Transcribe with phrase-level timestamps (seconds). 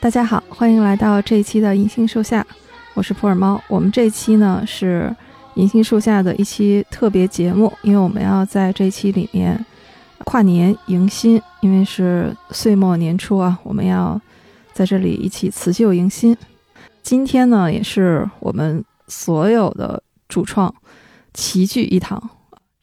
[0.00, 2.44] 大家好，欢迎来到这一期的银杏树下，
[2.94, 3.62] 我是普洱猫。
[3.68, 5.14] 我们这一期呢是
[5.56, 9.62] 银杏树下的一期特别节目，因为我们要在这一期里面
[10.24, 14.18] 跨年迎新，因为是岁末年初啊，我们要
[14.72, 16.34] 在这里一起辞旧迎新。
[17.02, 20.74] 今天呢，也是我们所有的主创
[21.34, 22.30] 齐聚一堂，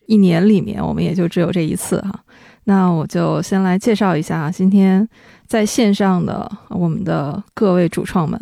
[0.05, 2.13] 一年里面我们也就只有这一次哈。
[2.65, 5.07] 那我就先来介绍一下今天
[5.47, 8.39] 在线上的我们的各位主创们。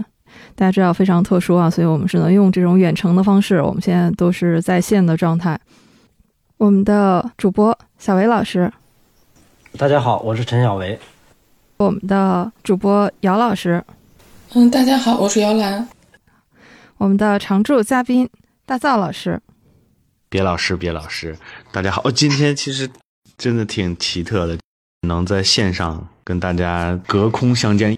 [0.56, 3.62] 大家知道非常特殊啊，所以我们只能用这种远程的方式。
[3.62, 5.60] 我们现在都是在线的状态。
[6.58, 8.72] 我们的主播小维老师，
[9.78, 11.00] 大家好，我是陈小维。
[11.78, 13.84] 我们的主播姚老师，
[14.54, 15.88] 嗯，大家好，我是姚兰。
[16.98, 18.30] 我们的常驻嘉宾
[18.66, 19.42] 大造老师，
[20.30, 21.38] 别老师，别老师，
[21.72, 22.02] 大家好。
[22.04, 22.90] 哦，今天其实。
[23.38, 24.58] 真的挺奇特的，
[25.02, 27.98] 能在线上跟大家隔空相见。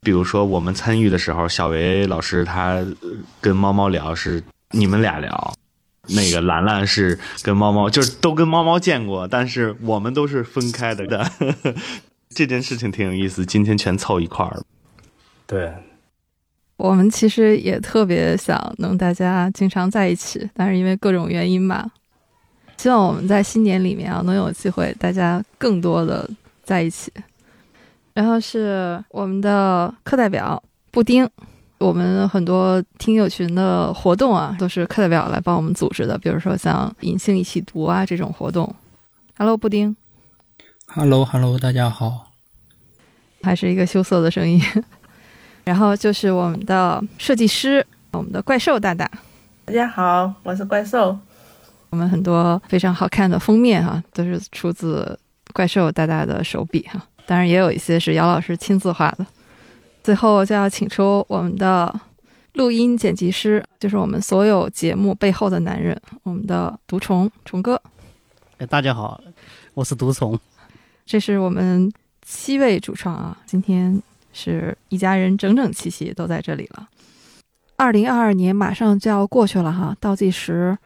[0.00, 2.82] 比如说，我们参与的时候，小维老师他
[3.38, 5.52] 跟猫猫聊是你们俩聊，
[6.08, 11.30] 那个兰兰是跟猫猫，就是都跟猫猫见过，但是我们都是分开的。
[12.34, 14.62] 这件事情挺有意思，今天全凑一块儿。
[15.46, 15.70] 对，
[16.78, 21.86] 我们其实也特别想能大家经常在一起，但是因为各种原因吧。
[22.78, 26.26] 希望我们在新年里面啊，能有机会大家更多的
[26.62, 27.12] 在一起。
[28.20, 31.26] 然后是我们的课代表布丁，
[31.78, 38.76] 我们很多听友群的活动啊，都是课代表来帮我们组织的，比如说像隐性一起读啊这种活动。
[39.38, 39.96] Hello，布丁。
[40.88, 42.30] Hello，Hello，大家好。
[43.42, 44.60] 还是一个羞涩的声音。
[45.64, 49.10] 然后就是我们的设计师，我们的怪兽大大。
[49.64, 51.18] 大家好，我是怪兽。
[51.88, 55.18] 我们很多非常好看的封面哈，都是出自
[55.54, 59.24] 怪兽大大的手笔哈，当然也有一些是姚老师亲自画的。
[60.02, 62.00] 最后就要请出我们的
[62.54, 67.80] 录音剪辑师，就是我们所有节目背后的男人，我们的毒虫虫哥。
[68.58, 69.22] 哎，大家好，
[69.74, 70.36] 我是毒虫。
[71.06, 71.88] 这是我们
[72.22, 74.02] 七位主创啊，今天
[74.32, 76.88] 是一家人整整齐齐都在这里了。
[77.76, 80.76] 二零二二年马上就要过去了哈，倒计时。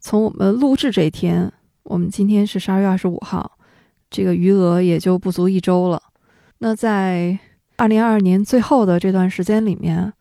[0.00, 1.52] 从我们录制这一天，
[1.84, 3.52] 我们今天是十二月二十五号，
[4.12, 6.00] 这个余额也就不足一周了。
[6.58, 7.36] 那在
[7.76, 10.12] 二零二二年最后的这段时间里面，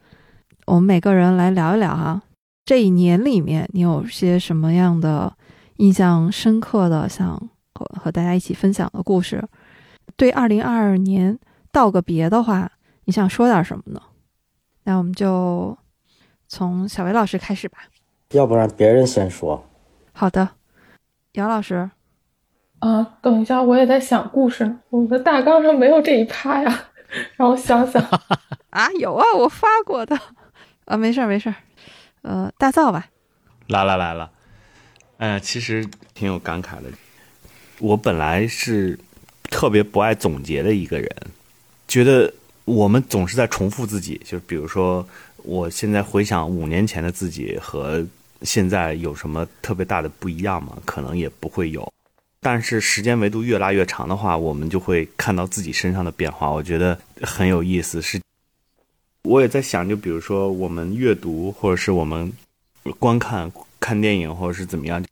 [0.66, 2.24] 我们每个人来聊一聊哈，
[2.66, 5.32] 这一年里面你有些什么样的
[5.76, 7.38] 印象深刻的，想
[7.74, 9.46] 和和大家一起分享的故事？
[10.16, 11.38] 对二零二二年
[11.72, 12.72] 道个别的话，
[13.04, 14.02] 你想说点什么呢？
[14.86, 15.78] 那我们就
[16.48, 17.80] 从小维老师开始吧。
[18.32, 19.64] 要不然别人先说。
[20.14, 20.50] 好的，
[21.34, 21.92] 姚老师，
[22.82, 24.80] 啊，等一下，我也在想故事呢。
[24.90, 26.86] 我的大纲上没有这一趴呀，
[27.38, 28.02] 让我想想。
[28.72, 30.20] 啊，有啊，我发过的。
[30.86, 31.56] 啊，没事儿，没事儿。
[32.24, 33.08] 呃，大造吧。
[33.68, 34.32] 来了来了。
[35.18, 36.90] 哎，其实挺有感慨的。
[37.80, 38.98] 我本来是
[39.50, 41.10] 特别不爱总结的一个人，
[41.88, 42.34] 觉得
[42.66, 44.20] 我们总是在重复自己。
[44.26, 48.06] 就比如说，我现在回想五年前的自己和。
[48.44, 50.76] 现在有什么特别大的不一样吗？
[50.84, 51.94] 可能也不会有，
[52.42, 56.50] 但是时间维度越拉越长的话，我们就会看到自己身上的变化。
[56.50, 58.02] 我觉得很有意思。
[58.02, 58.20] 是，
[59.24, 62.34] 我也在想，就比如说我们阅读，或者是我们
[62.98, 65.04] 观看看电影，或者是怎么样，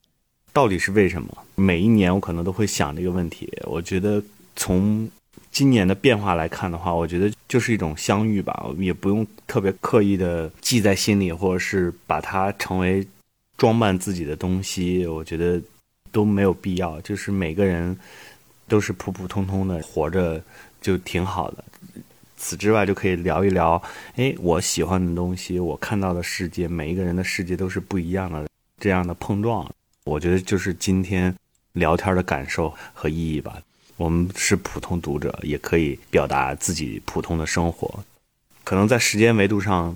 [0.52, 1.30] 到底是为什么？
[1.56, 3.48] 每一年我可能都会想这个问题。
[3.64, 4.22] 我觉得
[4.56, 5.10] 从
[5.52, 13.08] 今年的变化来看的话，我觉得就是一种相遇吧，也不用特别刻意的记在心里，或者是把它成为。
[13.58, 15.62] 装扮自己的东西，我觉得
[16.12, 17.00] 都没有必要。
[17.02, 17.98] 就是每个人
[18.68, 20.42] 都是普普通通的活着，
[20.82, 21.64] 就挺好的。
[22.38, 23.82] 此之外，就可以聊一聊，
[24.16, 28.48] 哎，我喜欢的东西，我看到的世界，每一个人的世界都是不一样的，
[28.80, 29.70] 这样的碰撞，
[30.06, 31.36] 我觉得就是今天
[31.74, 33.62] 聊天的感受和意义吧。
[33.98, 38.02] 我们是普通读者，也可以表达自己普通的生活。
[38.64, 39.94] 可能在时间维度上，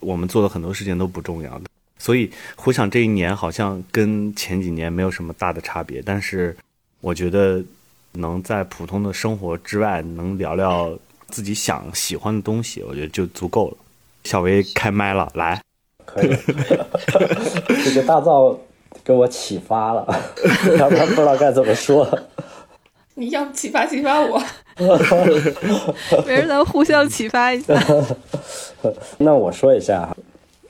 [0.00, 1.70] 我们做的很多事情都不重要的。
[1.98, 6.02] 所以回想这一年，好像跟前几年没有什么大的差别。
[6.04, 6.56] 但是，
[7.00, 7.62] 我觉得
[8.12, 10.96] 能在普通的生活之外，能聊聊
[11.28, 13.76] 自己想喜欢的东西，我觉得就足够了。
[14.24, 15.62] 小薇开麦了，来，
[16.04, 16.28] 可以，
[17.84, 18.58] 这个大造
[19.04, 20.04] 给我启发了，
[20.78, 22.06] 要不然不知道该怎么说。
[23.14, 24.42] 你要不启发启发我？
[26.26, 27.74] 没人能互相启发一下。
[29.16, 30.16] 那我说一下哈，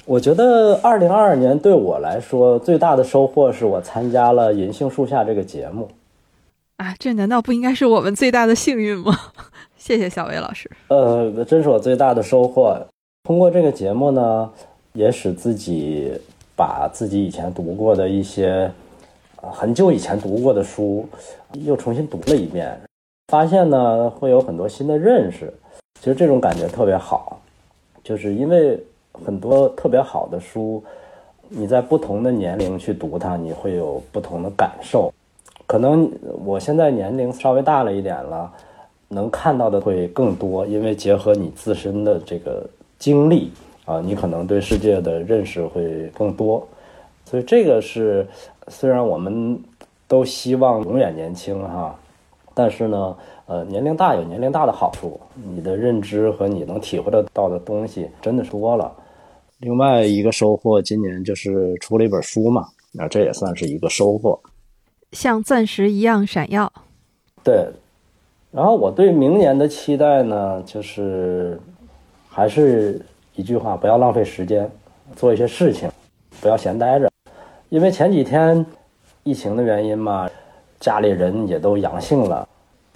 [0.08, 5.88] 我觉得二零二二年对我来说最大的收获是我参加了《银杏树下》这个节目。
[6.76, 9.12] 啊，这难道不应该是我们最大的幸运吗？
[9.76, 10.70] 谢谢小薇老师。
[10.86, 12.80] 呃，这是我最大的收获。
[13.24, 14.48] 通过这个节目呢，
[14.92, 16.12] 也使自己
[16.54, 18.70] 把自己以前读过的一些
[19.42, 21.04] 很久以前读过的书
[21.64, 22.80] 又重新读了一遍，
[23.26, 25.52] 发现呢会有很多新的认识。
[26.00, 27.40] 其实这种感觉特别好，
[28.04, 28.78] 就是因为
[29.24, 30.82] 很多特别好的书，
[31.48, 35.12] 你在不同的年龄去读它，你会有不同的感受。
[35.66, 36.10] 可能
[36.44, 38.52] 我现在年龄稍微大了一点了，
[39.08, 42.64] 能看到的会更多，因为结合你自身的这个
[42.98, 43.50] 经历
[43.84, 46.64] 啊，你可能对世界的认识会更多。
[47.24, 48.24] 所以这个是
[48.68, 49.60] 虽然我们
[50.06, 51.98] 都希望永远年轻哈，
[52.54, 53.16] 但是呢，
[53.46, 58.92] 呃，年龄大有年龄大的好处，你的认知和你能体会得到的东西真的多了。
[59.58, 64.38] 另外一个收获，今年就是出了一本书嘛，那这也算是一个收获。
[65.12, 66.70] 像钻石一样闪耀。
[67.42, 67.66] 对，
[68.50, 71.58] 然后我对明年的期待呢，就是
[72.28, 73.00] 还是
[73.34, 74.70] 一句话，不要浪费时间，
[75.14, 75.90] 做一些事情，
[76.40, 77.10] 不要闲待着。
[77.68, 78.64] 因为前几天
[79.22, 80.28] 疫情的原因嘛，
[80.78, 82.46] 家里人也都阳性了，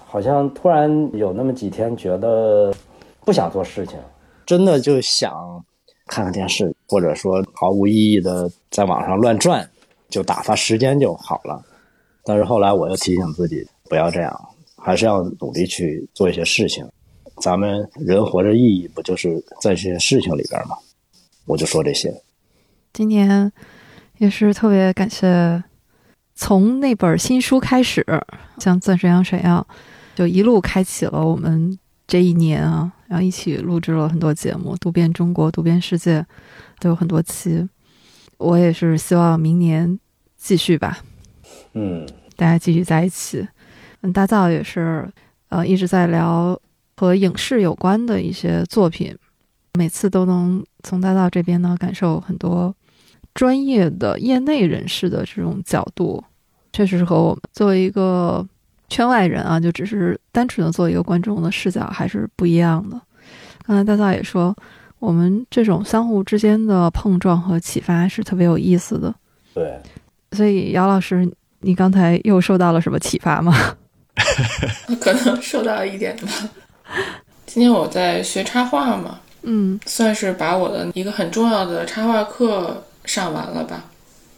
[0.04, 2.70] 好像突然有那么几天觉得
[3.24, 3.98] 不想做事情，
[4.44, 5.64] 真的就想
[6.10, 9.66] 看看电视，或者说毫无意义的在网上乱转，
[10.08, 11.64] 就打发时间就好了。
[12.24, 16.84] 但是后来我又提醒自己不要这样，还是要努力去做一些事情。
[17.40, 20.76] 咱们人活着意义不就是在这些事情里边吗？
[21.46, 22.12] 我就说这些。
[22.92, 23.50] 今年
[24.18, 25.62] 也是特别感谢，
[26.34, 28.04] 从那本新书开始，
[28.58, 29.66] 像《钻石一样闪耀》，
[30.18, 31.78] 就一路开启了我们
[32.10, 36.26] 这一年啊，然后一起录制了很多节目，读遍中国，读遍世界，
[36.80, 37.68] 都有很多期。
[38.36, 39.96] 我也是希望明年
[40.36, 40.98] 继续吧。
[41.74, 42.04] 嗯，
[42.34, 43.46] 大家继续在一起。
[44.00, 45.08] 嗯，大造也是，
[45.50, 46.60] 呃，一直在聊
[46.96, 49.16] 和影视有关的一些作品，
[49.74, 52.74] 每次都能从大造这边呢感受很多
[53.34, 56.24] 专业的业内人士的这种角度，
[56.72, 58.44] 确实是和我们作为一个
[58.90, 63.00] 圈外人啊，就只是单纯的做一个观众的视角还是不一样的。
[63.66, 64.54] 刚才大嫂也说，
[64.98, 69.14] 我们这种相互之间的碰撞和启发是特别有意思的。
[69.54, 69.80] 对，
[70.32, 71.26] 所以姚老师。
[71.62, 73.54] 你刚才又受到了什么启发吗？
[74.98, 76.28] 可能受到一点吧。
[77.44, 83.84] 今天我在学插画嘛，嗯，算是把我的一个很重要的插画课上完了吧。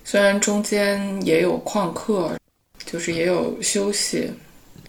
[0.02, 2.32] 虽然中间也有旷课，
[2.84, 4.30] 就是也有休息。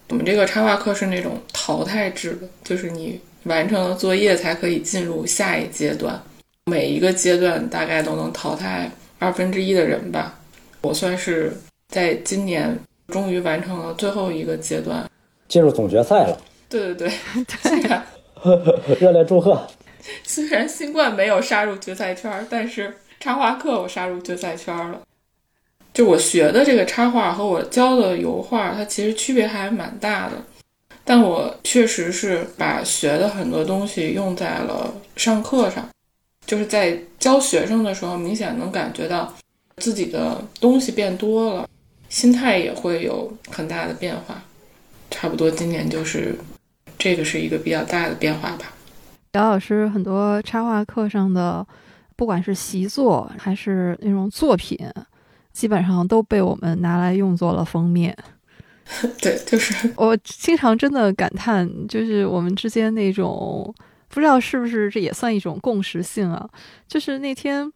[0.10, 6.22] 我们这个插画课是那种淘汰制的，就是你完成了作业才可以进入下一阶段。
[6.66, 10.40] 每一个阶段大概都能淘汰二分之一的人吧。
[10.82, 11.56] 我算是。
[11.90, 12.76] 在今年
[13.10, 15.08] 终于完成了最后一个阶段，
[15.48, 16.42] 进入总决赛了。
[16.68, 17.08] 对对
[17.46, 17.46] 对，
[18.42, 19.68] 对， 热烈祝贺！
[20.24, 25.02] 虽然新冠没有杀入决赛圈，但是插画课我杀入决赛圈了。
[25.94, 30.34] 就我学的这个插画和我教的油画，它其实区别还蛮大的。
[31.06, 35.88] 但我确实是把学的很多东西用在了上课上，
[36.46, 39.34] 就是在教学生的时候，明显能感觉到
[39.78, 41.70] 自己的东西变多了。
[42.10, 44.42] 心态也会有很大的变化，
[45.10, 46.38] 差不多今年就是
[46.98, 48.72] 这个是一个比较大的变化吧。
[49.34, 51.66] 姚老师很多插画课上的，
[52.16, 54.78] 不管是习作还是那种作品，
[55.54, 58.16] 基本上都被我们拿来用作了封面。
[59.22, 63.74] 对，就是 我经常真的感叹，就是我们之间那种
[64.10, 66.50] 不知道是不是这也算一种共识性啊。
[66.86, 67.72] 就是那天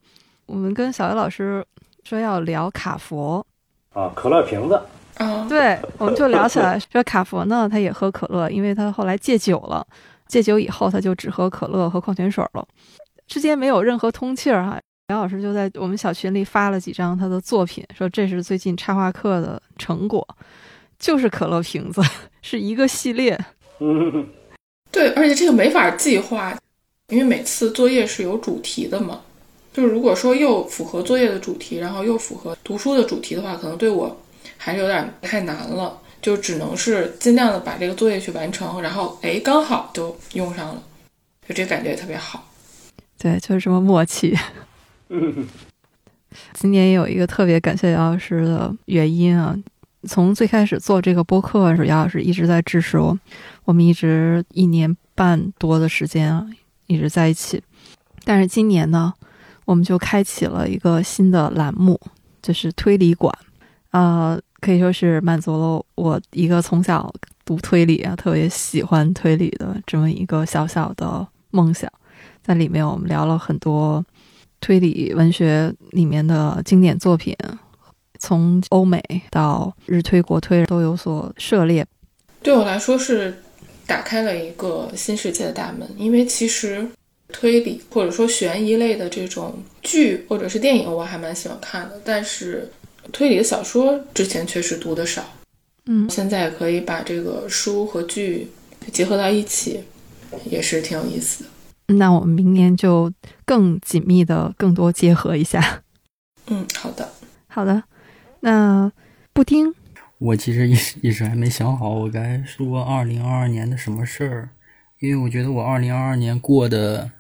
[0.47, 1.65] 我们跟小叶老师
[2.03, 3.45] 说要聊卡佛。
[3.93, 4.79] 啊，可乐瓶子，
[5.15, 9.87] 啊，对，我们就聊起来，说卡佛呢，他也喝可乐，因为他后来戒酒了，
[10.27, 12.67] 戒酒以后他就只喝可乐和矿泉水了，
[13.25, 14.79] 之间没有任何通气儿哈。
[15.07, 20.27] 梁老师就在我们小群里发了几张他的作品，说这是最近插画课的成果，
[20.99, 22.01] 就是可乐瓶子，
[22.43, 23.39] 是一个系列。
[23.79, 24.27] 嗯，
[24.91, 26.53] 对，而且这个没法计划，
[27.07, 29.21] 因为每次作业是有主题的嘛。
[29.73, 34.19] 就是如果说又符合作业的主题，然后又符合读书的主题的话，可能对我
[34.57, 35.97] 还是有点太难了。
[36.21, 40.83] 就只能是尽量的把这个作业去完成，然后哎，刚好就用上了，
[41.47, 42.43] 就这感觉也特别好。
[43.17, 44.35] 对，就是这么默契。
[46.53, 49.57] 今年也有一个特别感谢姚老师的原因啊，
[50.03, 53.17] 从最开始做这个播客的时候，姚老师一直在支持我，
[53.63, 56.45] 我们一直一年半多的时间啊，
[56.87, 57.61] 一直在一起。
[58.23, 59.13] 但是今年呢，
[59.65, 61.99] 我们就开启了一个新的栏目，
[62.41, 63.33] 就是推理馆，
[63.91, 67.11] 呃，可以说是满足了我一个从小
[67.45, 71.89] 读推理啊，特别喜欢推理的这么一个小小的梦想。
[72.43, 74.03] 在里面，我们聊了很多
[74.59, 77.35] 推理文学里面的经典作品，
[78.19, 81.85] 从欧美到日推、国推都有所涉猎。
[82.41, 83.41] 对我来说是
[83.85, 86.87] 打开了一个新世界的大门，因为其实
[87.29, 91.99] 推理或者说悬疑类的这种剧或者是电影，我还蛮喜欢看的。
[92.03, 92.71] 但是
[93.11, 95.23] 推理的小说之前确实读的少，
[95.85, 98.49] 嗯，现在可以把这个书和剧
[98.91, 99.81] 结合到一起，
[100.45, 101.49] 也是挺有意思的。
[101.87, 103.11] 那我们明年就
[103.45, 105.83] 更紧密的、更多结合一下。
[106.47, 107.09] 嗯，好的，
[107.47, 107.83] 好的。
[108.41, 108.91] 那
[109.33, 109.73] 布丁，
[110.17, 114.49] 我其实一时一直还没想好我该说二零二二年的什么事儿，
[114.99, 117.11] 因为我觉得我二零二二年过得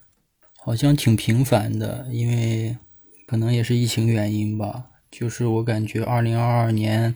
[0.57, 2.77] 好像挺平凡的，因为
[3.25, 4.85] 可能也是疫情原因吧。
[5.09, 7.15] 就是我感觉二零二二年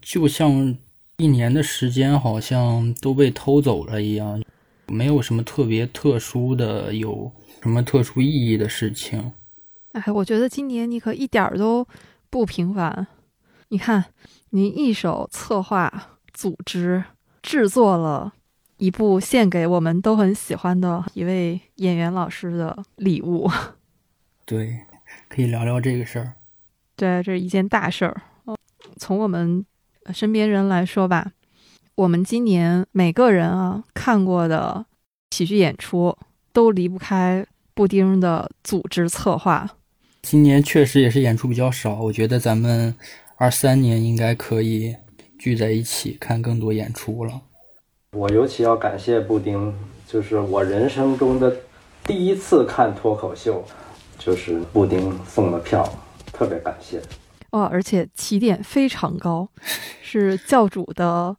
[0.00, 0.76] 就像
[1.18, 4.42] 一年的时间好像都被偷走了一样。
[4.88, 9.32] 没有什么特别特殊的，有什么特殊意义的事情。
[9.92, 11.86] 哎，我觉得今年你可一点都
[12.30, 13.06] 不平凡。
[13.68, 14.04] 你看，
[14.50, 17.02] 你一手策划、组织、
[17.42, 18.32] 制作了
[18.76, 23.50] 一部献给我们都很喜欢的一位演员老师的礼物。
[24.44, 24.80] 对，
[25.28, 26.34] 可以聊聊这个事儿。
[26.94, 28.22] 对，这是一件大事儿。
[28.98, 29.66] 从我们
[30.12, 31.32] 身边人来说吧。
[31.96, 34.84] 我们今年每个人啊看过的
[35.30, 36.14] 喜剧演出
[36.52, 39.66] 都离不开布丁的组织策划。
[40.20, 42.94] 今年确实也是演出比较少，我觉得咱们
[43.36, 44.94] 二三年应该可以
[45.38, 47.40] 聚在一起看更多演出了。
[48.12, 49.74] 我尤其要感谢布丁，
[50.06, 51.56] 就是我人生中的
[52.04, 53.64] 第一次看脱口秀，
[54.18, 55.90] 就是布丁送的票，
[56.30, 57.00] 特别感谢。
[57.52, 59.48] 哦，而且起点非常高，
[60.02, 61.34] 是教主的。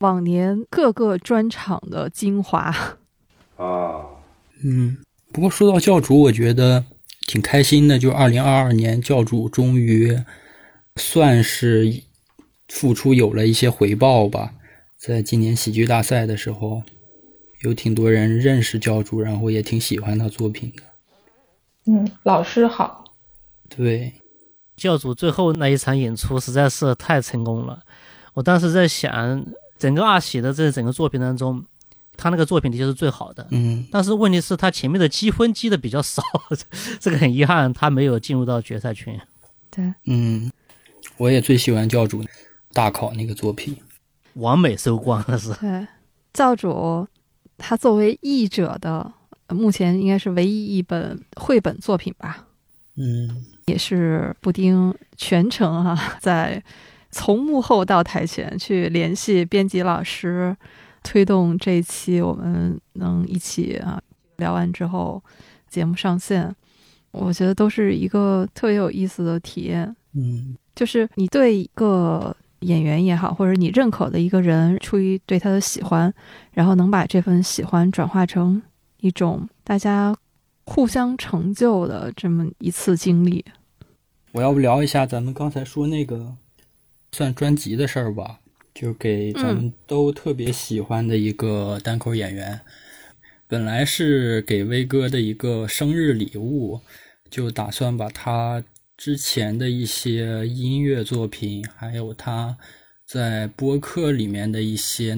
[0.00, 2.74] 往年各个专场的精华
[3.56, 4.04] 啊，
[4.62, 4.98] 嗯，
[5.32, 6.84] 不过说到教主，我觉得
[7.26, 7.98] 挺开心的。
[7.98, 10.20] 就二零二二年，教主终于
[10.96, 12.02] 算是
[12.68, 14.52] 付出有了一些回报吧。
[14.98, 16.82] 在今年喜剧大赛的时候，
[17.62, 20.82] 有挺多人认识教主，然后也挺喜欢他作品的。
[21.86, 23.04] 嗯，老师好。
[23.70, 24.12] 对，
[24.76, 27.80] 教主最后那一场演出实在是太成功了。
[28.34, 29.42] 我当时在想。
[29.78, 31.64] 整个二喜的这整个作品当中，
[32.16, 33.46] 他那个作品的确是最好的。
[33.50, 36.22] 嗯，但是问题是，他前面的积分积的比较少，
[36.98, 39.20] 这个很遗憾，他没有进入到决赛圈。
[39.70, 40.50] 对，嗯，
[41.18, 42.24] 我也最喜欢教主
[42.72, 43.76] 大考那个作品，
[44.34, 45.52] 完美收官了是。
[45.54, 45.86] 对，
[46.32, 47.06] 教主
[47.58, 49.12] 他作为译者的，
[49.48, 52.46] 目前应该是唯一一本绘本作品吧。
[52.94, 56.62] 嗯，也是布丁全程哈在。
[57.10, 60.54] 从幕后到台前去联系编辑老师，
[61.02, 64.00] 推动这一期我们能一起啊
[64.36, 65.22] 聊完之后
[65.68, 66.54] 节目上线，
[67.12, 69.94] 我觉得都是一个特别有意思的体验。
[70.12, 76.12] 嗯，就是你对一个演员也好，或者你认可的一个人，出于对他的喜欢，
[76.52, 78.60] 然后能把这份喜欢转化成
[78.98, 80.14] 一种大家
[80.64, 83.44] 互相成就的这么一次经历。
[84.32, 86.34] 我要不聊一下咱们刚才说那个。
[87.16, 88.40] 算专辑的事儿吧，
[88.74, 92.60] 就给咱们都特别喜欢的一个单口演员，
[93.48, 96.78] 本来是给威哥的一个生日礼物，
[97.30, 98.62] 就打算把他
[98.98, 102.58] 之前的一些音乐作品，还有他
[103.06, 105.16] 在播客里面的一些，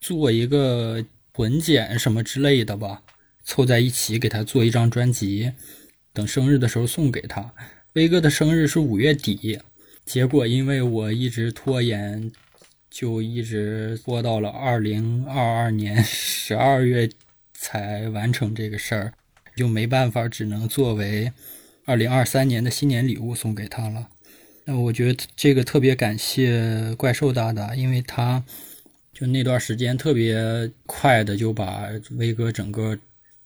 [0.00, 3.04] 做一个混剪什么之类的吧，
[3.44, 5.52] 凑在一起给他做一张专辑，
[6.12, 7.54] 等生日的时候送给他。
[7.92, 9.60] 威哥的生日是五月底。
[10.10, 12.32] 结果因为我一直拖延，
[12.90, 17.08] 就一直拖到了二零二二年十二月
[17.54, 19.12] 才完成这个事儿，
[19.54, 21.30] 就没办法，只能作为
[21.84, 24.08] 二零二三年的新年礼物送给他了。
[24.64, 28.42] 那我觉得这个特别感谢怪兽大大，因为他
[29.14, 31.84] 就那段时间特别快的就把
[32.16, 32.98] 威哥整个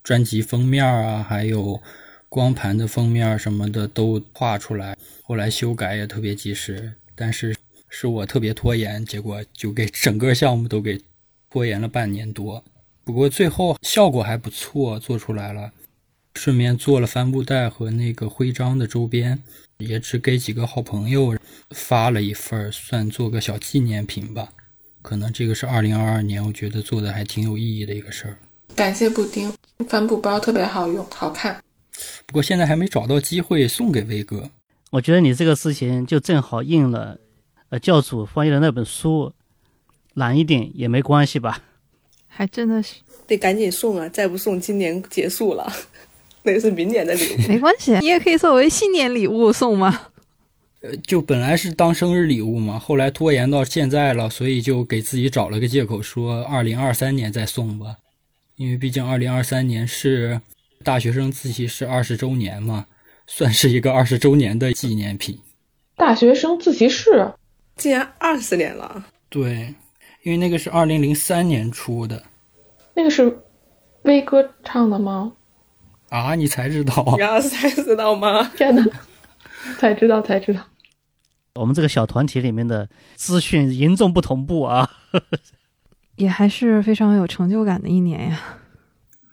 [0.02, 1.78] 专辑封面啊，还有。
[2.34, 6.92] 光盘的封面什么的都画出来，后来修改也特别及时。
[7.14, 7.54] 但是
[7.88, 11.00] 是我特别拖延，结果就给整个项目都给
[11.48, 12.64] 拖延了半年多。
[13.04, 15.70] 不过最后效果还不错，做出来了，
[16.34, 19.40] 顺便做了帆布袋和那个徽章的周边，
[19.78, 21.38] 也只给几个好朋友
[21.70, 24.48] 发了一份，算做个小纪念品吧。
[25.02, 28.36] 可能这个是二零二二年我觉得做的还挺有意义的一个事儿。
[28.74, 29.52] 感谢布丁，
[29.88, 31.62] 帆布包特别好用，好看。
[32.26, 34.50] 不过现在还没找到机会送给威哥。
[34.90, 37.18] 我觉得你这个事情就正好应了，
[37.70, 39.32] 呃，教主翻译的那本书，
[40.14, 41.62] 懒一点也没关系吧？
[42.28, 42.96] 还真的是
[43.26, 44.08] 得赶紧送啊！
[44.08, 45.72] 再不送，今年结束了，
[46.42, 47.48] 那是明年的礼物。
[47.48, 50.08] 没关系，你也可以作为新年礼物送嘛。
[50.82, 57.96] 呃，就本来是当生日礼物嘛，后来拖延到现在了，所以就给自己找了个借口，说二零二三年再送吧。
[58.56, 60.40] 因为毕竟二零二三年是
[60.84, 62.86] 大学生自习室二十周年嘛，
[63.26, 65.40] 算是一个二十周年的纪念品。
[65.96, 67.32] 大学生自习室
[67.74, 69.06] 竟然二十年了？
[69.30, 69.74] 对，
[70.22, 72.22] 因为那个是二零零三年出的。
[72.94, 73.40] 那个是
[74.02, 75.32] 威哥唱的吗？
[76.10, 77.16] 啊，你才知道？
[77.18, 78.44] 然后才知道吗？
[78.54, 78.84] 天哪，
[79.78, 80.60] 才知道才知道。
[81.54, 84.90] 我们这个小团体里面的资讯严重不同步啊。
[86.16, 88.40] 也还是非常有成就感的一年呀。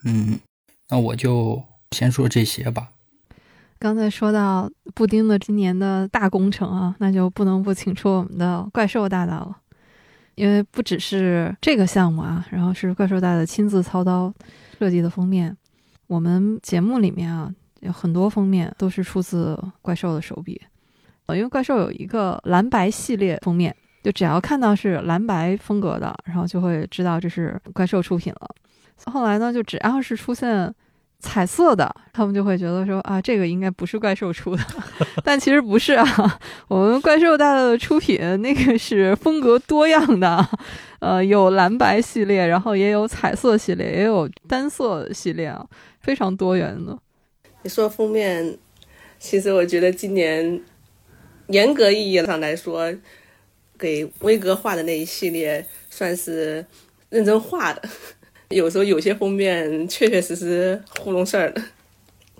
[0.05, 0.39] 嗯，
[0.91, 2.89] 那我就先说这些吧。
[3.79, 9.57] 刚才说到布丁的今年的大工程啊，那就不能不请出我们的怪兽大大了。
[10.35, 14.33] 因为不只是这个项目啊，然后是怪兽大大亲自操刀
[14.77, 15.55] 设计的封面。
[16.07, 20.61] 我们节目里面啊，有很多封面都是出自怪兽的手笔。
[21.25, 23.75] 呃，因为怪兽有一个蓝白系列封面。
[24.03, 28.49] 就只要看到是蓝白风格的，然后就会知道这是怪兽出品了。
[29.05, 30.73] 后来呢，就只要是出现
[31.21, 34.63] 彩色的，他们就会觉得说啊，这个应该不是怪兽出的。
[35.23, 40.45] 但其实不是啊，我们怪兽大的出品那个是风格多样的，
[40.99, 45.65] 呃，有蓝白系列，然后也有彩色系列，也有单色系列啊，
[46.01, 46.97] 非常多元的。
[47.63, 48.57] 你说封面，
[49.19, 50.61] 其实我觉得今年
[51.47, 52.93] 严格意义上来说。
[53.79, 56.63] 给威哥画的那一系列算是
[57.09, 57.81] 认真画的，
[58.51, 61.61] 有时候有些封面确确实实糊弄事儿的，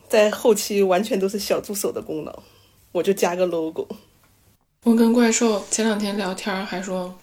[0.07, 2.43] 在后期完全都是小助手的功劳，
[2.91, 3.87] 我就加个 logo。
[4.83, 7.13] 我跟怪兽前两天聊天还说，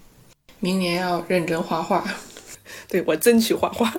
[0.61, 2.05] 明年要认真画画，
[2.89, 3.93] 对我争取画画。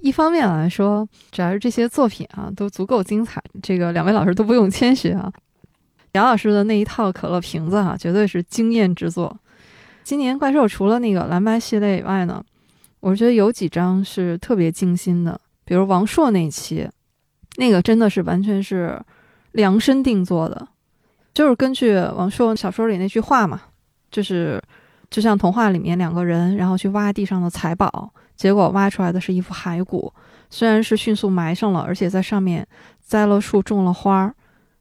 [0.00, 5.32] 一方面来说，只要是这些作品啊都足够精彩，这个两位老师都不用谦虚啊。
[6.12, 9.36] 杨老师的那一套可乐瓶子哈，绝对是惊艳之作。
[10.04, 12.44] 今年怪兽除了那个蓝白系列以外呢，
[13.00, 16.88] 我觉得有几张是特别精心的，比如王朔那期，
[17.56, 19.00] 那个真的是完全是
[19.52, 20.68] 量身定做的，
[21.32, 23.62] 就是根据王朔小说里那句话嘛，
[24.10, 24.62] 就是
[25.10, 30.12] 就像童话里面两个人，然后去挖地上的财宝，结果挖出来的是一副骸骨，
[30.50, 32.66] 虽然是迅速埋上了，而且在上面
[33.00, 34.34] 栽了树，种了花儿，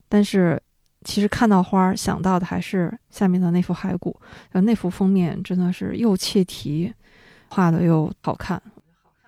[0.09, 0.61] 但是。
[1.03, 4.19] 其实看到花，想到的还是下面的那副骸骨。
[4.51, 6.91] 那幅封面真的是又切题，
[7.49, 8.61] 画的又好看，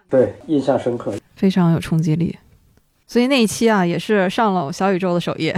[0.09, 2.37] 对，印象深刻，非常有冲击力。
[3.07, 5.55] 所以那一期啊，也是上了小宇宙的首页，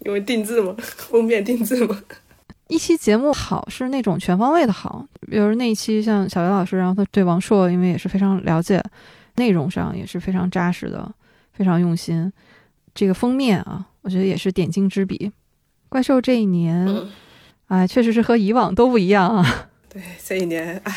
[0.00, 2.00] 因为定制嘛， 封面定制嘛。
[2.68, 8.82] 一期节目好是那种全方位的好，比如那一期像小袁老师，然后他对王朔，因为也是非常了解，
[9.36, 11.10] 内容上也是非常扎实的，
[11.52, 12.32] 非常用心。
[12.94, 13.86] 这个封面啊。
[14.02, 15.30] 我觉得也是点睛之笔。
[15.90, 16.88] 怪兽这一年，
[17.66, 19.68] 哎，确实是和以往都不一样啊。
[19.86, 20.94] 对，这一年，哎，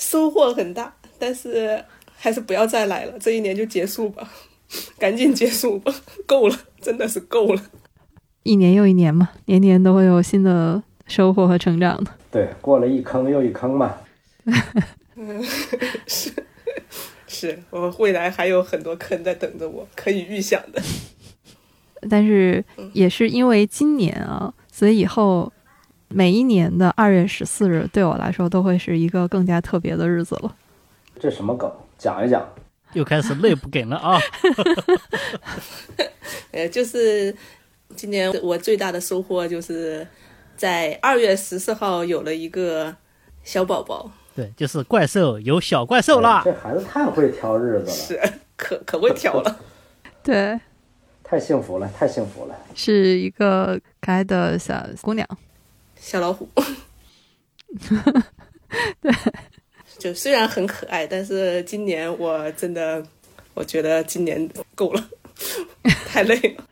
[0.00, 1.84] 收获很大，但是
[2.16, 3.12] 还是不要再来了。
[3.20, 4.26] 这一年就结束吧，
[4.98, 5.94] 赶紧结束吧，
[6.26, 7.62] 够了，真的是够了。
[8.42, 12.10] 一年又一年嘛，年年都会有新的收获和成长的。
[12.30, 13.94] 对，过了一坑又一坑嘛。
[15.16, 15.44] 嗯，
[16.06, 16.32] 是，
[17.26, 20.80] 是我未来还有很多坑在等着我，可以预想的。
[22.08, 25.52] 但是也是因为今年啊，所以以后
[26.12, 30.54] 每一年的二月十四日对我来说都会是一个更加特别的日子了。
[31.18, 31.70] 这什么梗？
[31.96, 32.46] 讲一讲。
[32.94, 34.18] 又开始内部梗了啊！
[36.50, 37.32] 呃，就是
[37.94, 40.04] 今年我最大的收获就是
[40.56, 42.92] 在二月十四号有了一个
[43.44, 44.10] 小宝宝。
[44.34, 46.42] 对，就是怪兽有小怪兽啦。
[46.44, 49.60] 这孩子太会挑日子了，是可可会挑了。
[50.24, 50.58] 对。
[51.22, 52.54] 太幸福了，太幸福了！
[52.74, 55.24] 是一个可爱的小姑娘，
[56.00, 56.48] 小老虎。
[59.00, 59.12] 对，
[59.98, 63.04] 就虽然很可爱，但是今年我真的，
[63.54, 65.08] 我觉得今年够了，
[66.06, 66.64] 太累了，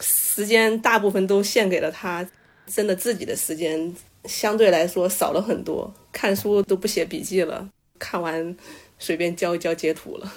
[0.00, 2.28] 时间大部分都献给了他，
[2.66, 3.94] 真的自己的时间
[4.24, 7.68] 相对来说少了很多，看书都不写笔记了，
[7.98, 8.56] 看完
[8.98, 10.32] 随便交一交截图了，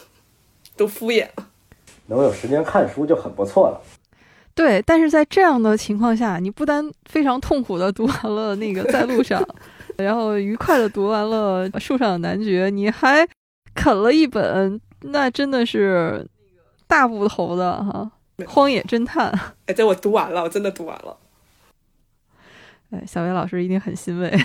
[0.77, 1.49] 都敷衍了。
[2.07, 3.81] 能有时间看书就很不错了。
[4.54, 9.42] 对，但是在这样的情况下，你不单非常痛苦的读完了那个在路上，
[9.98, 13.28] 然后愉快的读完了树上的男爵，你还
[13.74, 16.28] 啃了一本，那真的是
[16.86, 18.12] 大部头的哈，
[18.48, 19.32] 《荒野侦探》。
[19.68, 21.18] 哎，这我读完了，我真的读完了。
[22.92, 24.38] 哎，小薇老师一定很欣慰。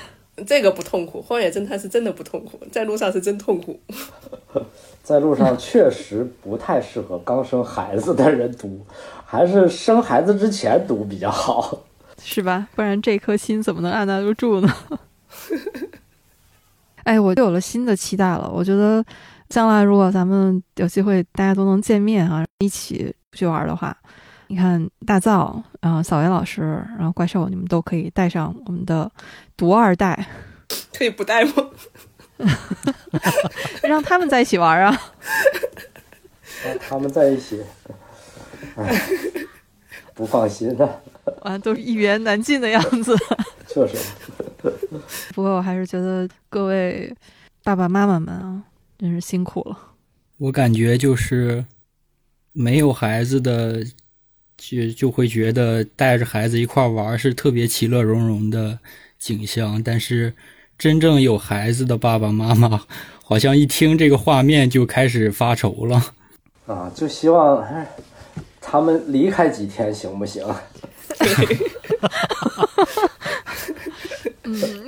[0.47, 3.81] 这个不痛苦，《荒野侦探》是真的不痛苦，在路上是真痛苦。
[5.03, 8.85] 在路上确实不太适合刚生孩子的人读，
[9.29, 11.77] 还是生孩子之前读比较好，
[12.23, 12.69] 是吧？
[12.77, 14.73] 不然这颗心怎么能按捺得住呢？
[17.03, 18.49] 哎，我就有了新的期待了。
[18.53, 19.05] 我觉得
[19.49, 23.97] 将来如果咱们有机会大家都能见面啊，一起出去玩的话，
[24.47, 26.63] 你看大灶，然后小维老师，
[26.97, 29.11] 然后怪兽，你们都可以带上我们的
[29.57, 30.27] 独二代，
[30.97, 31.53] 可以不带吗？
[33.83, 35.01] 让他们在一起玩啊！
[36.65, 37.63] 让他们在一起，
[38.77, 39.03] 哎，
[40.15, 41.03] 不放心的，
[41.43, 43.17] 啊，都是一言难尽的样子。
[43.67, 43.97] 确实。
[45.35, 47.13] 不过我还是觉得各位
[47.63, 48.63] 爸爸妈妈们啊，
[48.99, 49.79] 真是辛苦了。
[50.39, 51.65] 我感觉就是
[52.53, 53.85] 没有孩子的，
[54.57, 58.79] 就就会觉得带着孩子一块玩是特别其乐融融的
[59.19, 60.35] 景象，但是。
[60.79, 62.83] 真正有孩子的爸爸妈妈，
[63.25, 66.13] 好像一听这个画面就开始发愁了。
[66.67, 67.65] 啊，就希望
[68.77, 70.45] 他们离开几天行不行？
[74.45, 74.87] 嗯，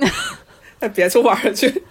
[0.79, 1.83] 那 别处玩去。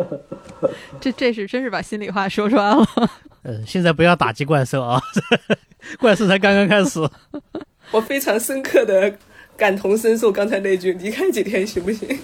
[1.00, 2.86] 这这是真是把心里话说出来了。
[3.44, 5.00] 嗯，现在不要打击怪兽啊，
[5.98, 7.00] 怪兽才刚刚开始。
[7.90, 9.16] 我非常深刻的
[9.56, 12.18] 感同身受刚才那句“离开几天行不行？”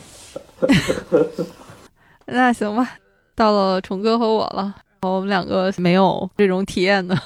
[2.26, 2.98] 那行吧，
[3.34, 7.18] 到了虫哥和我了，我们两个没有这种体验的。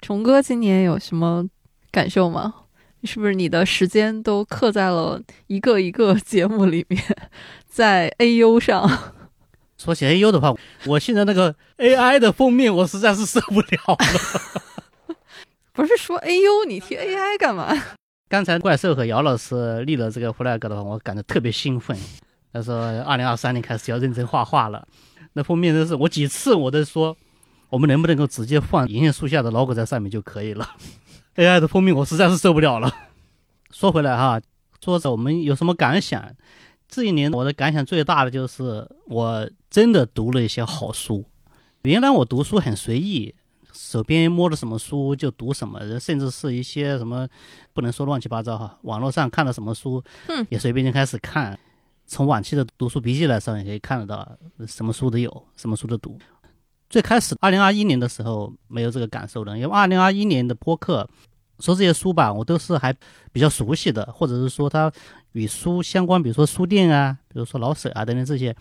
[0.00, 1.46] 虫哥今年有什么
[1.90, 2.54] 感受吗？
[3.04, 7.00] 是不是你的时间都刻在了一个一个 节目里面，
[7.68, 9.14] 在 AU 上？
[9.78, 10.54] 说起 AU 的话，
[10.86, 15.16] 我现在那个 AI 的封面，我实在是受不了了。
[15.72, 17.72] 不是说 AU，你提 AI 干嘛？
[18.28, 21.96] 刚才怪兽和姚老师立了这个 flag 的话，我感觉特别兴奋。
[22.52, 24.88] 他说：“二零二三年开始要认真画画了。”
[25.34, 27.14] 那封面都是我几次我都说，
[27.76, 30.66] 我们能不能够直接放银杏树下的 logo 在上面就可以了。
[31.36, 32.90] AI 的蜂蜜我实在是受不了了。
[33.70, 34.40] 说回来哈，
[34.82, 36.24] 说我们有什么感想？
[36.88, 41.26] 这一年我的感想最大的就是，我真的读了一些好书。
[41.82, 43.34] 原来我读书很随意，
[43.74, 47.28] 手边摸着什么书就读什么，甚至是一些什么
[47.74, 50.02] 不能说乱七八糟哈，网络上看到什么书，
[50.48, 51.58] 也随便就开始看。
[52.08, 56.16] 从往期的读书笔记来上也可以看得到，什么书都有，什么书都读。
[56.88, 61.08] 最开始二零二一年的时候没有这个感受的，因为二零二一年的播客
[61.58, 62.94] 说这些书吧，我都是还
[63.32, 64.90] 比较熟悉的，或者是说它
[65.32, 68.54] 与书相关，比如说书店啊，比如说老舍啊等等这些，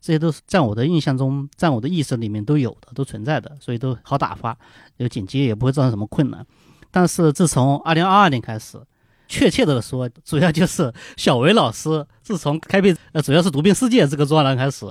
[0.00, 4.56] 这些都是在我的印象中，在我的意识里面都有的，都存在的，所以都好打发，
[4.96, 6.46] 有剪辑也不会造成什么困难。
[6.90, 8.80] 但是自从二零二二年开始，
[9.28, 14.86] 确切的说，主要就是小维老师自从开辟呃，主要是读遍世界这个专栏开始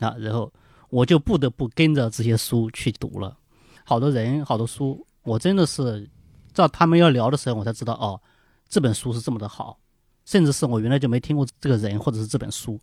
[0.00, 0.52] 啊，然后
[0.94, 3.36] 我就不得不跟着这些书去读了。
[3.84, 6.08] 好多人，好多书，我真的是
[6.52, 8.20] 照他们要聊的时候，我才知道哦，
[8.68, 9.78] 这本书是这么的好，
[10.24, 12.80] 甚至是我原来就没听过这个人或者是这本书。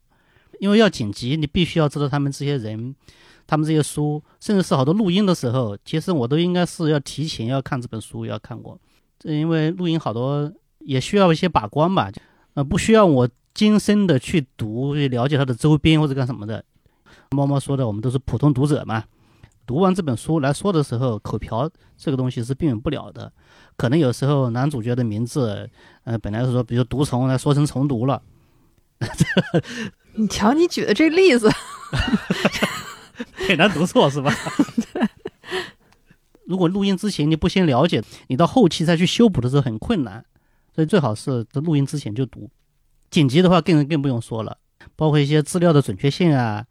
[0.60, 2.94] 因为要紧急，你必须要知道他们这些人，
[3.48, 8.80] 他们这些书，甚至是好多录音的时候，其实我都应该是要提前要看这本书，要看过。
[9.18, 10.52] 这因为录音好多。
[10.84, 12.12] 也需要一些把关吧，
[12.56, 16.66] 呃，不需要我精深的去读，去了解它的周边或者干什么的。
[17.34, 19.06] 猫猫说的，我们都是普通读者嘛，
[19.66, 23.32] 读完这本书来说的时候，口瓢这个东西是避免不了的。
[23.78, 25.70] 可能有时候男主角的名字，
[26.04, 28.22] 呃，本来是说，比如毒虫，来说成虫毒了。
[30.16, 31.50] 你瞧你举的这例子，
[33.48, 34.34] 很难读错是吧？
[36.46, 40.26] 如果录音之前你不先了解，你到后期再去修补的时候很困难。
[40.76, 42.50] 所以最好是在录音之前就读，
[43.10, 44.58] 紧急的话更更不用说了，
[44.98, 46.66] 包括一些资料的准确性啊，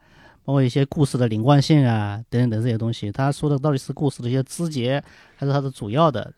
[0.50, 3.12] 包括一些故事的连贯性啊等等等这些东西。
[3.12, 5.00] 他说的到底是故事的一些枝节，
[5.36, 6.34] 还是它的主要的？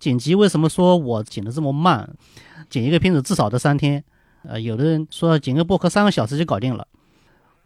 [0.00, 2.10] 剪辑为什么说我剪的这么慢？
[2.70, 4.02] 剪一个片子至少得三天，
[4.44, 6.88] 呃，有的人说剪个播客三个小时就搞定了，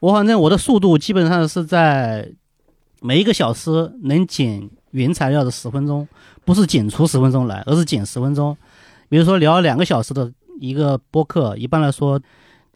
[0.00, 2.28] 我反正我的速度基本上是在
[3.00, 6.08] 每一个小时能剪原材料的十分钟，
[6.44, 8.56] 不是剪出十分钟来，而是剪十分钟。
[9.08, 12.20] 比如说聊两个小时的一个播客，一般来说，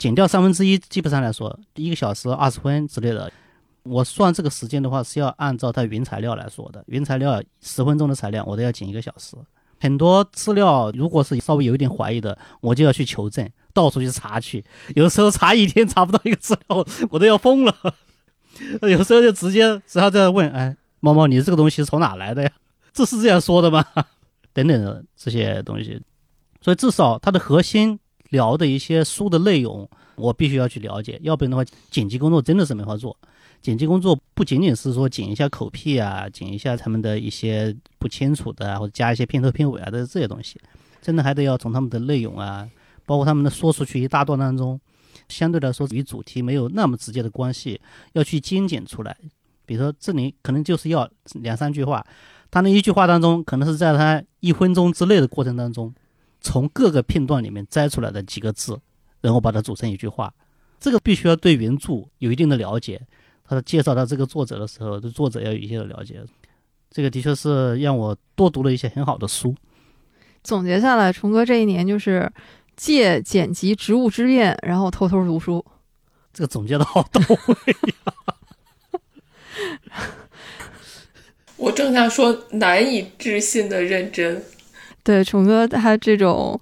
[0.02, 3.32] 减掉三分之一，基本上来说，一个小时二十分之类的。
[3.84, 6.82] 我算这个时间的话，是要按照它原材料来说的。
[6.88, 9.36] 原材料十分钟的材料，我都要减一个小时。
[9.78, 14.64] 很多资料，如果是稍微有一点怀疑的，我就要去求证，到处去查去。
[14.96, 17.72] 有时候查一天查不到一个资料， 我都要疯了。
[18.80, 22.50] 有时候就直接只要在问，哎，猫猫，你这个东西是从哪来的呀？
[22.92, 23.86] 这是这样说的吗？
[24.52, 26.02] 等等的这些东西。
[26.60, 28.00] 所以至少它的核心
[28.32, 33.16] 聊的一些书的内容，我必须要去了解，要不然的话，剪辑工作真的是没法做。
[33.60, 40.60] 剪辑工作不仅仅是说剪一下口癖啊，剪一下他们的一些不清楚的，或者加一些片头片尾啊的这些东西，
[41.00, 42.68] 真的还得要从他们的内容啊，
[43.06, 44.80] 包括他们的说出去一大段当中，
[45.28, 47.80] 相对来说与主题没有那么直接的关系，
[48.14, 49.16] 要去精简出来。
[49.64, 52.04] 比如说这里可能就是要两三句话，
[52.50, 55.94] 他那一句话当中，可能是在他一分钟之内的过程当中，
[56.42, 58.78] 从各个片段里面摘出来的几个字，
[59.20, 60.34] 然后把它组成一句话。
[60.78, 63.00] 这个必须要对原著有一定的了解。
[63.44, 66.22] 他介绍到这个作者的时候，对作者要有一定的了解，
[66.90, 69.54] 这个的确是让我多读了一些很好的书。
[70.42, 72.32] 总结下来，虫哥这一年就是
[72.76, 75.64] 借剪辑植物之便，然后偷偷读书。
[76.32, 78.14] 这个总结的好到位呀！
[81.56, 84.42] 我正想说难以置信的认真。
[85.04, 86.60] 对，崇哥他这种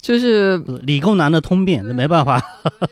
[0.00, 2.42] 就是理工男的通病，没办法。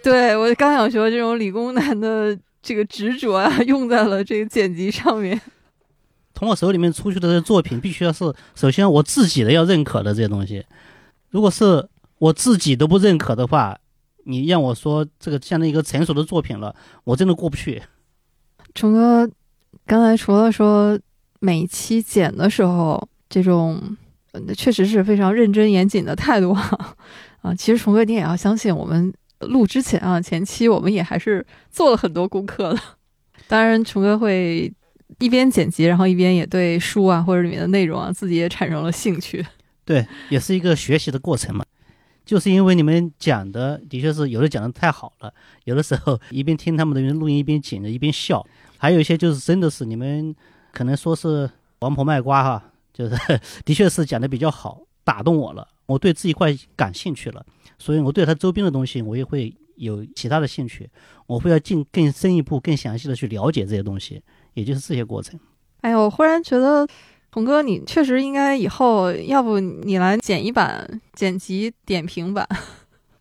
[0.02, 2.38] 对我刚想说这种理工男的。
[2.62, 5.40] 这个执着啊，用在了这个剪辑上面。
[6.34, 8.24] 从我手里面出去的这作品，必须要是
[8.56, 10.66] 首先我自己的要认可的这些东西。
[11.30, 13.78] 如果是我自己都不认可的话，
[14.24, 17.80] 你让我说这个像那一个成熟的作品了，我真的过不去。
[18.74, 19.30] 崇哥，
[19.86, 20.98] 刚才除了说
[21.38, 23.96] 每期剪的时候这种
[24.56, 26.52] 确实是非常认真严谨的态度
[27.42, 29.12] 啊，其实虫哥你也要相信我们。
[29.40, 32.80] 录之前啊，前期我们也还是做了很多功课的。
[33.46, 34.72] 当然，虫哥会
[35.18, 39.44] 一边剪辑，然后一边也对书啊或者里面的内容啊，自己也产生了兴趣。
[39.84, 41.62] 对，也是一个学习的过程嘛。
[42.24, 45.30] 就是因为你们讲的的确是有的讲的太好了，
[45.64, 48.42] 有的时候一边听他们的录音一边剪着一边笑，
[48.78, 50.34] 还有一些就是真的是你们
[50.72, 53.14] 可能说是王婆卖瓜哈，就是
[53.66, 57.44] 的确是讲的比较好，打动我了，我对这一块感兴趣了。
[57.78, 60.88] 所以，我对它周边的东西，我也会有其他的兴趣，
[61.26, 64.22] 我会要进更深一步、更详细的去了解这些东西，
[64.54, 65.38] 也就是这些过程。
[65.82, 66.88] 哎呦，我忽然觉得，
[67.32, 72.48] 红哥，你确实应该以后，要不你来剪一版剪辑点评版。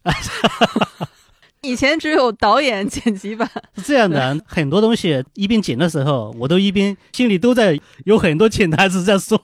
[1.66, 3.50] 以前只有导演剪辑版。
[3.76, 9.42] 是这样的， 很多东西一边剪的时候，我都一边心里都在有很多潜台词在说。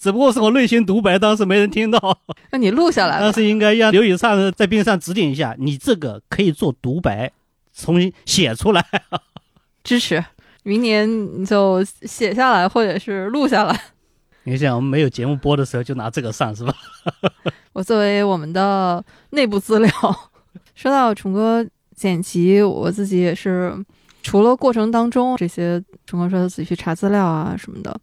[0.00, 2.18] 只不过是我内心独白，当时没人听到。
[2.50, 7.30] 那你录下来，当时应该让刘宇畅在边上指点一下，你这个可以做独白，
[7.72, 8.84] 重新写出来。
[9.84, 10.24] 支持，
[10.64, 11.08] 明年
[11.40, 13.80] 你就写下来，或者是录下来。
[14.42, 16.74] 你想，我们没有节目播的时候就拿这个上是吧？
[17.72, 19.90] 我作为我们的内部资料，
[20.78, 23.76] 说到虫哥剪辑，我自己也是，
[24.22, 28.00] 除了过程当中这些，虫哥说他自己去查资料啊什么的。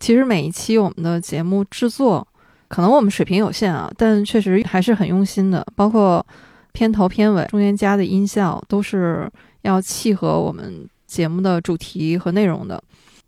[0.00, 2.26] 其实每一期我们的节目制作，
[2.66, 5.64] 可能我们水平有限啊，但确实还是很用心的。
[5.76, 6.26] 包括
[6.72, 9.30] 片头、片尾中间加的音效，都是
[9.62, 12.82] 要契合我们节目的主题和内容的。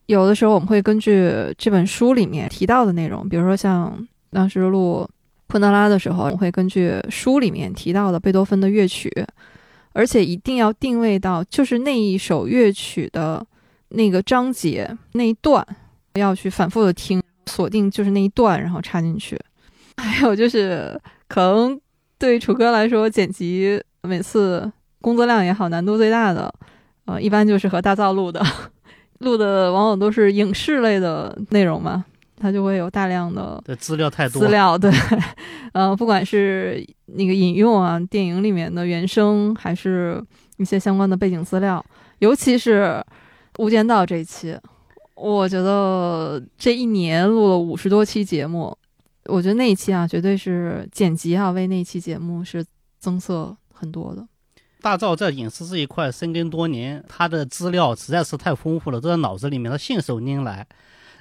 [0.07, 5.09] 有的时候我们会根据这本书里面提到的内容，比如说像当时录
[5.51, 9.13] 昆德拉的时候，我会根据书里面提到的贝多芬的乐曲，
[9.93, 13.45] 而且一定要定位到就是那一首乐曲的
[13.89, 15.67] 那个章节那一段。
[16.15, 19.39] 要去反复的听，锁定就是那一段，然后插进去。
[19.97, 21.81] 还有就是，可能
[22.19, 26.53] 对楚哥来说，剪辑每次工作量也好，难度最大的，
[27.05, 28.45] 呃，一般就是和大造录的，
[29.21, 32.05] 录的往往都是影视类的内容嘛，
[32.41, 34.91] 它就会有大量的资料太多资料，对，
[35.75, 40.25] 呃，不管是那个引用啊，电影里面的原声，还是
[40.57, 41.85] 一些相关的背景资料，
[42.21, 43.05] 尤其是
[43.63, 44.59] 《无间道》这一期。
[45.15, 48.75] 我觉得这一年录了五十多期节目，
[49.27, 52.65] 我觉得那一期啊，绝对是剪辑啊，为那期节目是
[52.99, 54.27] 增色很多的。
[54.81, 60.67] 大赵在影视这一块深耕多年，他的资料实在是太丰富了，都在脑子里面，他信手拈来。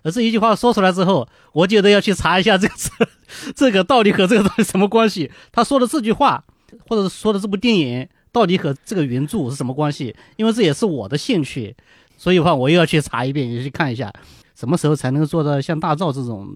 [0.03, 2.73] 而这一句话说出来之后，我觉得要去查一下这个
[3.55, 5.31] 这个到底和这个东西什么关系。
[5.51, 6.43] 他说的这句话，
[6.87, 10.15] 或者是说的这部电影，到底和这个原著是什么关系？
[10.37, 11.75] 因为这也是我的兴趣。
[12.17, 14.13] 所以的话，我又要去查一遍，也去看一下，
[14.55, 16.47] 什么时候才能做到像大赵这种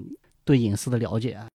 [0.44, 1.48] 对影视的了解啊？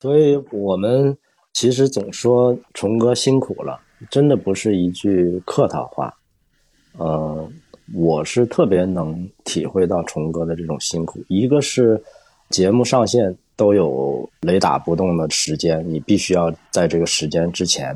[0.00, 1.16] 所以我们
[1.52, 6.12] 其实总说崇哥辛苦了，真的不是一句客套话。
[6.98, 7.48] 呃，
[7.92, 11.22] 我是特别能体会到虫哥的这种辛苦。
[11.28, 12.02] 一个是
[12.48, 17.94] 节目上线都有雷打不动的时间，你必须要在这个时间之前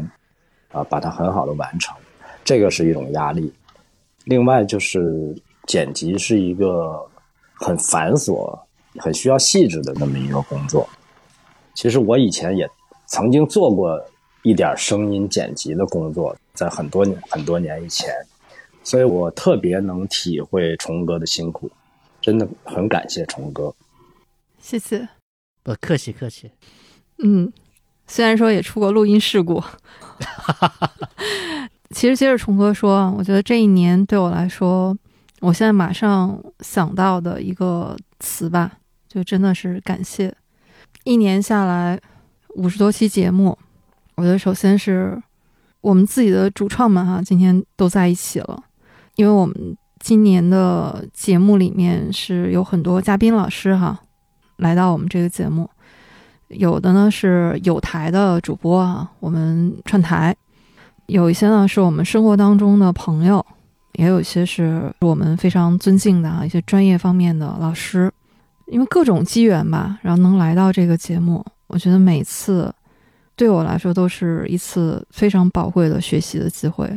[0.70, 1.96] 啊把它很好的完成，
[2.44, 3.50] 这个是一种压力。
[4.24, 5.34] 另外就是
[5.66, 7.02] 剪辑是一个
[7.54, 8.58] 很繁琐、
[8.98, 10.86] 很需要细致的那么一个工作。
[11.74, 12.68] 其实我以前也
[13.06, 13.98] 曾经做过
[14.42, 18.14] 一点声音剪辑的工作，在很多年很多年以前。
[18.88, 21.70] 所以我特别能体会虫哥的辛苦，
[22.22, 23.74] 真的很感谢虫哥。
[24.58, 25.06] 谢谢，
[25.62, 26.50] 不客气客气。
[27.18, 27.52] 嗯，
[28.06, 29.62] 虽然说也出过录音事故，
[31.94, 34.96] 其实接着虫哥说，我觉得这一年对我来说，
[35.40, 40.34] 我现在马上想到的一个词吧，就真的是感谢。
[41.04, 42.00] 一年下来，
[42.54, 43.58] 五十多期节目，
[44.14, 45.22] 我觉得首先是
[45.82, 48.64] 我们自己的主创们哈，今天都在一起了。
[49.18, 53.98] 因为我们今年的节目里面是有很多嘉宾老师哈，
[54.58, 55.68] 来到我们这个节目，
[56.46, 60.32] 有的呢是有台的主播啊，我们串台；
[61.06, 63.44] 有一些呢是我们生活当中的朋友，
[63.94, 68.10] 也有一些是我们非常尊敬的啊一些专业方面的老师。
[68.66, 72.72] 因为各种机缘吧，然后能来到这个节目，我觉得每次
[73.34, 76.88] 对我来说都是一次非常宝贵的学习的机会。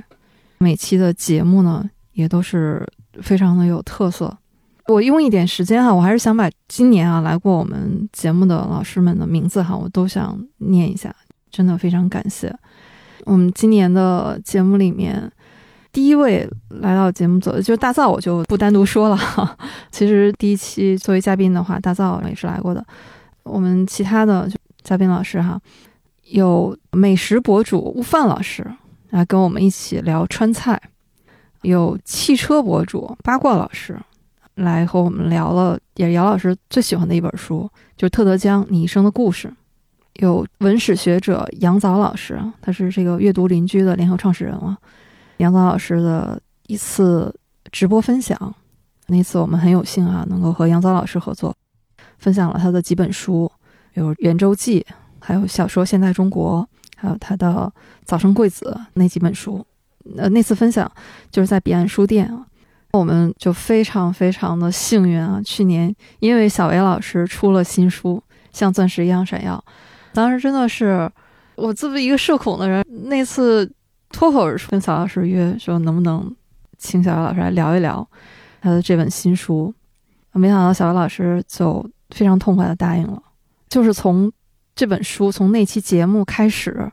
[0.59, 1.89] 每期的节目呢。
[2.13, 2.87] 也都是
[3.21, 4.35] 非常的有特色。
[4.87, 11.13] 我用一点时间哈，我还是想把今年啊来过我们节目的老师们的名字哈，我都想念一下。
[11.49, 12.49] 真的非常感谢
[13.25, 15.29] 我们今年的节目里面
[15.91, 19.57] 第一位来到节目组的，就是大灶，我就不单独说了哈。
[19.91, 22.83] 其实第一期作为嘉宾的话，大灶也是来过的。
[23.43, 24.49] 我们其他的
[24.81, 25.59] 嘉宾老师哈，
[26.23, 28.65] 有美食博主悟饭老师
[29.09, 30.81] 来跟我们一起聊川菜。
[31.61, 33.97] 有汽车博主八卦老师
[34.55, 39.51] 来和我们聊了，也是姚老师最喜欢的一本书，就是特德·江你一生的故事。
[40.15, 44.77] 有文史学者杨早老师，他是这个阅读邻居的联合创始人了。
[45.37, 47.33] 杨早老师的一次
[47.71, 48.53] 直播分享，
[49.07, 51.55] 那次我们很有幸啊，能够和杨早老师合作，
[52.17, 53.49] 分享了他的几本书，
[53.93, 54.85] 有《圆周记》，
[55.19, 57.71] 还有小说《现代中国》，还有他的
[58.03, 59.65] 《早生贵子》那几本书。
[60.17, 60.89] 呃，那次分享
[61.31, 62.45] 就是在彼岸书店啊，
[62.91, 65.41] 我们就非常非常的幸运啊。
[65.43, 69.63] 去年因为小维老师出了新书，像钻石一样闪耀，
[70.13, 71.09] 当时真的是
[71.55, 73.71] 我作为一个社恐的人，那次
[74.09, 76.33] 脱口而出跟小老师约说能不能
[76.77, 78.07] 请小维老师来聊一聊
[78.61, 79.73] 他的这本新书，
[80.33, 83.21] 没想到小维老师就非常痛快的答应了，
[83.69, 84.31] 就是从
[84.75, 86.91] 这本书从那期节目开始。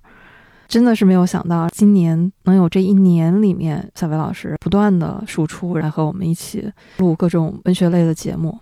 [0.68, 8.56] 真的是没有想到，今年能有这一年里面，小薇老师不断的输出，来和我们一起录各种文学类的节目，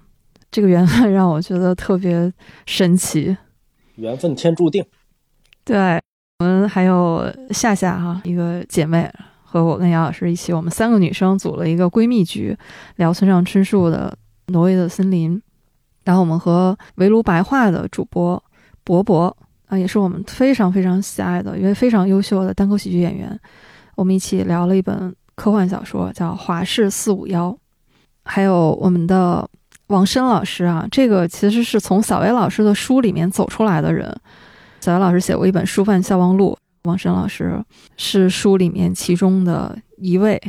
[0.48, 2.32] 这个缘分让我觉得特别
[2.64, 3.36] 神奇。
[3.96, 4.84] 缘分天注定。
[5.64, 6.00] 对，
[6.38, 12.56] 我们还有夏夏哈，一个姐妹和我跟杨老师一起，我们三个女生组了一个闺蜜局，
[12.96, 14.16] 聊村上春树的
[14.52, 15.36] 《挪威的森林》，
[16.04, 18.40] 然后我们和围炉白话的主播
[18.84, 19.36] 博博。
[19.66, 23.38] 啊，也是我们非常非常喜爱的一位非常优秀的单口喜剧演员。
[23.94, 27.50] 我们一起聊了一本科幻小说，叫《华氏四五幺》。
[28.24, 29.48] 还有我们的
[29.88, 34.14] 王申老师啊，这个其实是从小薇老师的书里面走出来的人。
[34.80, 36.52] 小薇老师写过一本《书贩笑忘录》，
[36.84, 37.60] 王申老师
[37.96, 40.40] 是书里面其中的一位，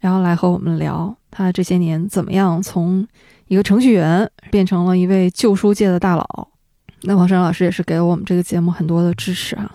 [0.00, 3.06] 然后来和我们聊他这些年怎么样从
[3.48, 6.48] 一个程序员变成了一位旧书界的大佬。
[7.02, 9.70] 那王山老师也是给了我们这个节目很多的支持啊，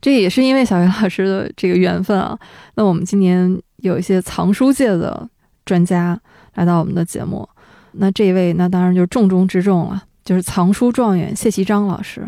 [0.00, 2.38] 这也是因为小袁老师的这个缘分啊。
[2.74, 5.28] 那我们今年有一些藏书界的
[5.64, 6.20] 专家
[6.54, 7.48] 来到我们的节目，
[7.92, 12.26] 那这一位那当然就是重中之重了，就是藏书状元谢其章老师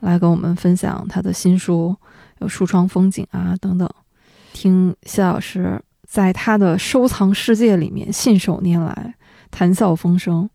[0.00, 1.96] 来跟我们分享他的新书，
[2.38, 3.88] 有书窗风景啊等等。
[4.52, 9.14] 听谢老师在他的收藏世界里面信手拈来，
[9.50, 10.48] 谈笑风生，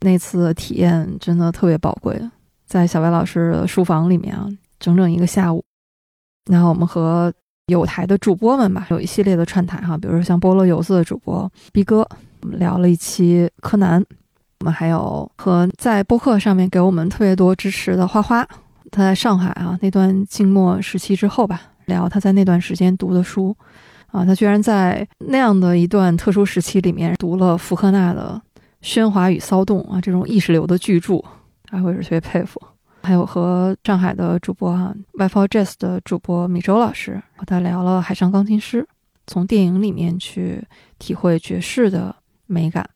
[0.00, 2.20] 那次体验真的特别宝贵。
[2.66, 4.48] 在小白老师的书房里面啊，
[4.80, 5.64] 整整一个下午。
[6.50, 7.32] 然后我们和
[7.66, 12.06] 有台的主播们吧，有一系列的串台哈，比如说像菠萝油子的主播逼哥，
[12.42, 14.04] 我们聊了一期柯南。
[14.60, 18.42] 我们还有和在播客上面给我们特别多支持的花花，
[18.90, 23.54] 他在上海啊那段静默时期之后吧，聊他在那段时间读的书
[24.06, 28.40] 啊，他居然在那样的一段特殊时期里面读了福克纳的
[28.86, 31.22] 《喧哗与骚动》啊这种意识流的巨著。
[31.66, 32.60] 他会是特别佩服，
[33.02, 38.86] 还有和上海的主播哈 w i f i Jazz 的主播米周老师和他聊了海上钢琴师，
[39.26, 40.62] 从电影里面去
[40.98, 42.14] 体会爵士的
[42.46, 42.88] 美感。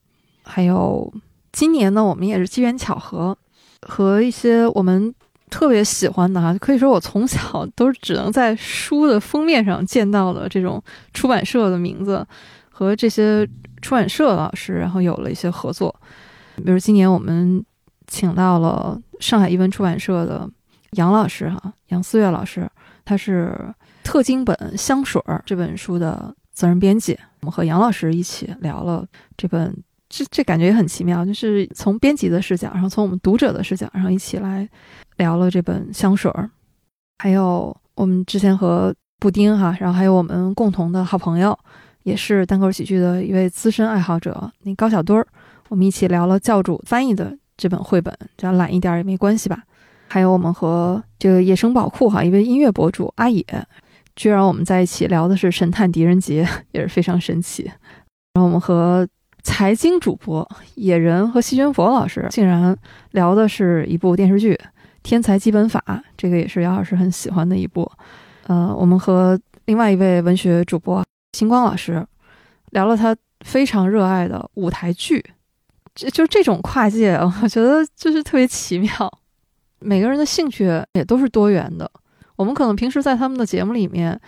[0.43, 1.13] 还有
[1.51, 3.37] 今年呢，我们也是机缘巧合，
[3.81, 5.13] 和一些我们
[5.49, 10.81] 特别喜欢的哈，可以说我从小都只能在书的封面上见到的这种
[11.13, 12.25] 出版社的名字，
[12.69, 13.47] 和这些
[13.81, 15.93] 出版社老师，然后有了一些合作。
[16.55, 17.63] 比如今年我们
[18.11, 20.47] 请到了上海译文出版社的
[20.91, 22.69] 杨老师哈，杨思月老师，
[23.05, 27.17] 他是特精本《香水儿》这本书的责任编辑。
[27.39, 29.07] 我们和杨老师一起聊了
[29.37, 29.73] 这本，
[30.09, 34.67] 这这感觉也很奇妙，就是从编辑的视角，然后从我们读者的视角，然后一起来
[35.15, 36.43] 聊了这本《香水儿》。
[37.19, 41.57] 还有我们之前和布丁哈，然后还有我们共同的好朋友，
[42.03, 45.25] 也是单口喜剧的一位资深爱好者，那高小墩儿。
[45.69, 49.61] 我们一起聊了教主翻译的这本绘本，这样懒一点也没关系吧？
[50.07, 53.45] 还有我们和这个野生宝库哈一位音乐博主阿野，
[54.15, 57.65] 居然我们在一起聊的是《神探狄仁杰》，也是非常神奇。
[58.33, 59.07] 然后我们和
[59.43, 62.75] 财经主播野人和细菌佛老师竟然
[63.11, 64.55] 聊的是一部电视剧
[65.03, 65.83] 《天才基本法》，
[66.17, 67.87] 这个也是姚老师很喜欢的一部。
[68.47, 72.03] 呃，我们和另外一位文学主播星光老师
[72.71, 75.23] 聊了他非常热爱的舞台剧。
[75.95, 77.13] 就就这种跨界，
[77.43, 78.89] 我觉得就是特别奇妙。
[79.79, 81.89] 每个人的兴趣也都是多元的。
[82.35, 84.19] 我们可能平时在他们的节目里面，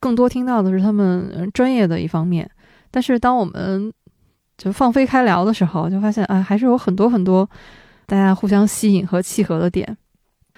[0.00, 2.48] 更多听到的是他们专业的一方面。
[2.90, 3.92] 但是当我们
[4.56, 7.48] 就放飞开聊的时候，就发现啊，还是有很多很多
[8.06, 9.96] 大家互相吸引和契合的点。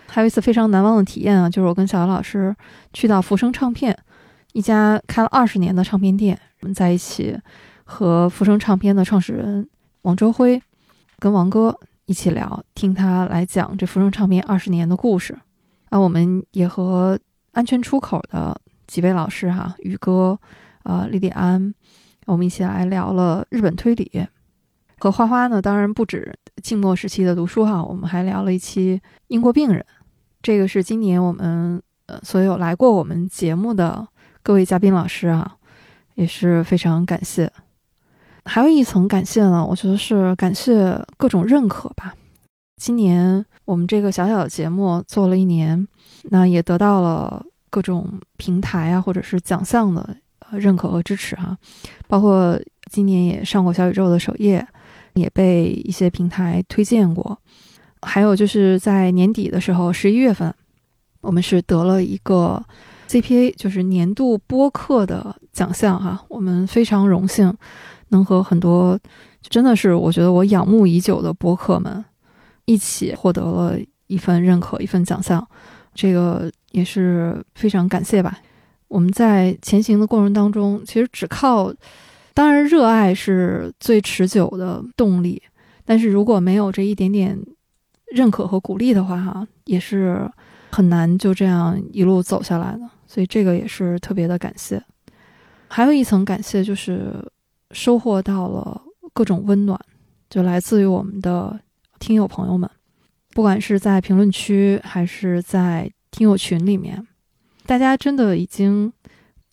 [0.07, 2.55] 还有一次非常难忘的体验啊，就是我跟小姚老师
[2.93, 3.97] 去到福生唱片，
[4.53, 7.39] 一家开了二十年的唱片店，我们在一起
[7.85, 9.67] 和福生唱片的创始人。
[10.03, 10.61] 王周辉
[11.19, 15.39] 跟王哥一起聊，听他来讲这福生唱片二十年的故事。
[15.91, 17.19] 啊，我们也和
[17.53, 20.39] 安全出口的几位老师哈，宇哥、
[20.83, 21.73] 呃，莉莉安，
[22.27, 24.27] 我们一起来聊了日本推理。
[24.99, 29.85] 和花花呢，当然不止静默时期的读书哈，我们还聊了一期英国病人。
[30.43, 34.09] 这个是今年我们呃所有来过我们节目的
[34.43, 35.57] 各位嘉宾老师啊，
[36.15, 37.53] 也是非常感谢。
[38.45, 42.15] 还有一层感谢呢，我觉得是感谢各种认可吧。
[42.77, 45.87] 今年我们这个小小的节目做了一年，
[46.25, 50.17] 那也得到了各种平台啊，或者是奖项的
[50.51, 51.57] 认可和支持哈。
[52.09, 52.59] 包括
[52.91, 54.67] 今年也上过小宇宙的首页，
[55.15, 57.39] 也被一些平台推荐过。
[58.03, 60.53] 还有就是在年底的时候，十一月份，
[61.21, 62.61] 我们是得了一个
[63.09, 66.25] CPA，就是年度播客的奖项哈。
[66.29, 67.57] 我们非常荣幸。
[68.13, 68.99] 能和很多
[69.43, 72.05] 真的是我觉得我仰慕已久的播客们
[72.67, 75.45] 一起获得了一份认可，一份奖项，
[75.95, 78.39] 这个也是非常感谢吧。
[78.87, 81.73] 我们在前行的过程当中，其实只靠，
[82.35, 85.43] 当然热爱是最持久的动力，
[85.85, 87.37] 但是如果没有这一点点
[88.07, 90.31] 认可和鼓励的话，哈，也是
[90.71, 92.89] 很难就这样一路走下来的。
[93.07, 94.83] 所以这个也是特别的感谢。
[95.69, 97.13] 还有一层感谢就是。
[97.73, 98.81] 收获到了
[99.13, 99.79] 各种温暖，
[100.31, 101.59] 就来自于我们的
[101.99, 102.71] 听友朋友们，
[103.31, 107.07] 不管是在评论区还是在听友群里面，
[107.67, 108.93] 大家真的已经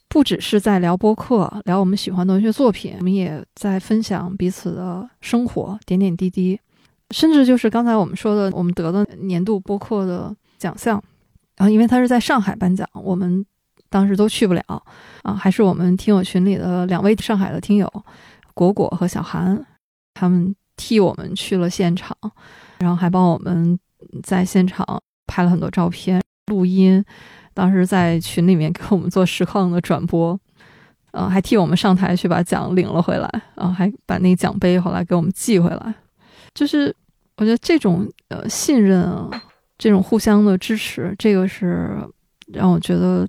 [0.07, 6.59] 不只是在聊播客，聊我们喜欢的文学作品，我们也在分享彼此的生活点点滴滴，
[7.11, 11.01] 甚至就是刚才我们说的，我们得的年度播客的奖项，
[11.55, 13.45] 然后因为他是在上海颁奖，我们。
[13.89, 14.63] 当时都去不了
[15.23, 17.91] 啊，还是我们听友群里的两位上海的听友，
[18.53, 19.59] 果果和小韩，
[20.13, 22.15] 他们替我们去了现场，
[22.77, 23.77] 然后还帮我们
[24.21, 24.85] 在现场
[25.25, 27.03] 拍了很多照片、录音，
[27.53, 30.39] 当时在群里面给我们做实况的转播，
[31.11, 35.93] 呃，还替我们上台去把奖领了回来，啊，还把那个奖杯后来给我们寄回来，
[36.53, 36.95] 就是
[37.37, 39.29] 我觉得这种呃信任啊，
[39.79, 41.97] 这种互相的支持，这个是
[42.53, 43.27] 让我觉得。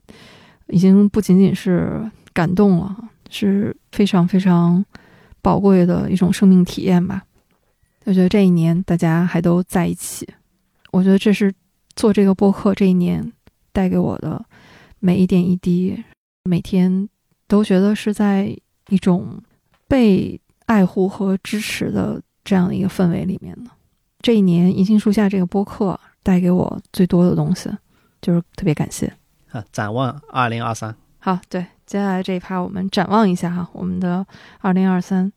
[0.71, 2.97] 已经不仅仅是感动了，
[3.29, 4.85] 是非常非常
[5.43, 7.23] 宝贵的一种生命体验吧。
[8.05, 10.29] 我觉得这一年大家还都在一起，
[10.91, 11.53] 我觉得这是
[11.95, 13.33] 做这个播客这一年
[13.73, 14.45] 带给我的
[14.99, 16.03] 每一点一滴，
[16.45, 17.09] 每天
[17.47, 18.57] 都觉得是在
[18.89, 19.41] 一种
[19.87, 23.71] 被爱护和支持的这样的一个氛围里面的。
[24.23, 27.71] 这一年，银杏树下这个播客带给我最多的东西，
[28.23, 29.13] 就是特别感谢。
[29.53, 30.95] 啊，展望二零二三。
[31.19, 34.25] 好，对，接下来这一趴我们展望一下哈，我们的
[34.61, 35.31] 二零二三。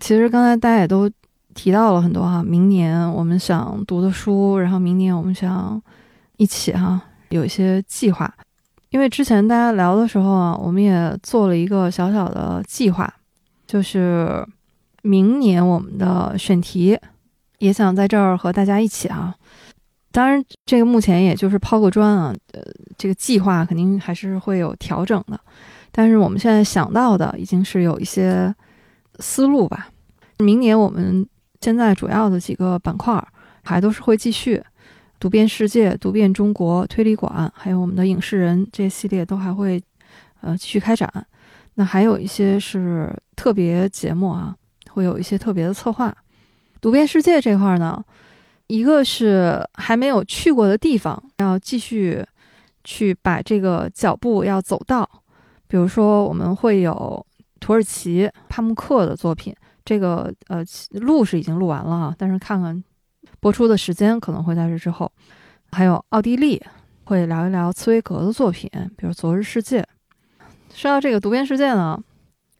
[0.00, 1.10] 其实刚才大家也都
[1.54, 5.80] 提到了很多哈，明年我们想读的书，然后明年我们想
[6.36, 7.00] 一起哈
[7.30, 8.32] 有一些计划。
[8.90, 13.10] 因为之前大家聊的时候啊，我们也做了一个小小的计划，
[13.66, 14.46] 就是
[15.00, 16.98] 明年我们的选题，
[17.58, 19.34] 也想在这儿和大家一起啊。
[20.12, 22.62] 当然，这个目前也就是抛个砖啊，呃，
[22.98, 25.40] 这个计划肯定还是会有调整的。
[25.90, 28.54] 但是我们现在想到的已经是有一些
[29.18, 29.88] 思路吧。
[30.38, 31.26] 明年我们
[31.60, 33.22] 现在主要的几个板块
[33.62, 34.62] 还都是会继续。
[35.18, 39.80] 读遍世界，读遍中国，推理馆，还有我们的影视人这系列都还会，
[40.40, 41.08] 呃，继续开展。
[41.74, 44.52] 那还有一些是特别节目啊，
[44.90, 46.12] 会有一些特别的策划。
[46.80, 48.04] 读遍世界这块呢，
[48.72, 52.24] 一个是还没有去过的地方，要继续
[52.84, 55.06] 去把这个脚步要走到。
[55.68, 57.26] 比如说，我们会有
[57.60, 59.54] 土耳其帕慕克的作品，
[59.84, 62.82] 这个呃录是已经录完了，但是看看。
[63.40, 65.10] 播出的时间可能会在这之后，
[65.72, 66.58] 还有奥地利
[67.04, 69.82] 会聊一聊茨威格的作品，比如《昨日世界》。
[70.72, 72.02] 说到这个读遍世界呢，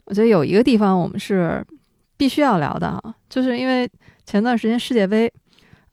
[0.04, 1.64] 我觉得有一个地方我们是
[2.18, 3.88] 必须要聊的啊，就是因为
[4.26, 5.32] 前段时间世界杯，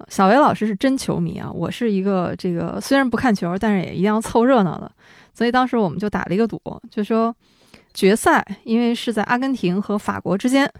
[0.07, 4.91] 小维老师是真球迷啊，我是一个这个虽然不看球，但是也一定要凑热闹的，
[5.33, 7.35] 所以当时我们就打了一个赌，就说
[7.93, 10.71] 决赛因为是在阿根廷和法国之间，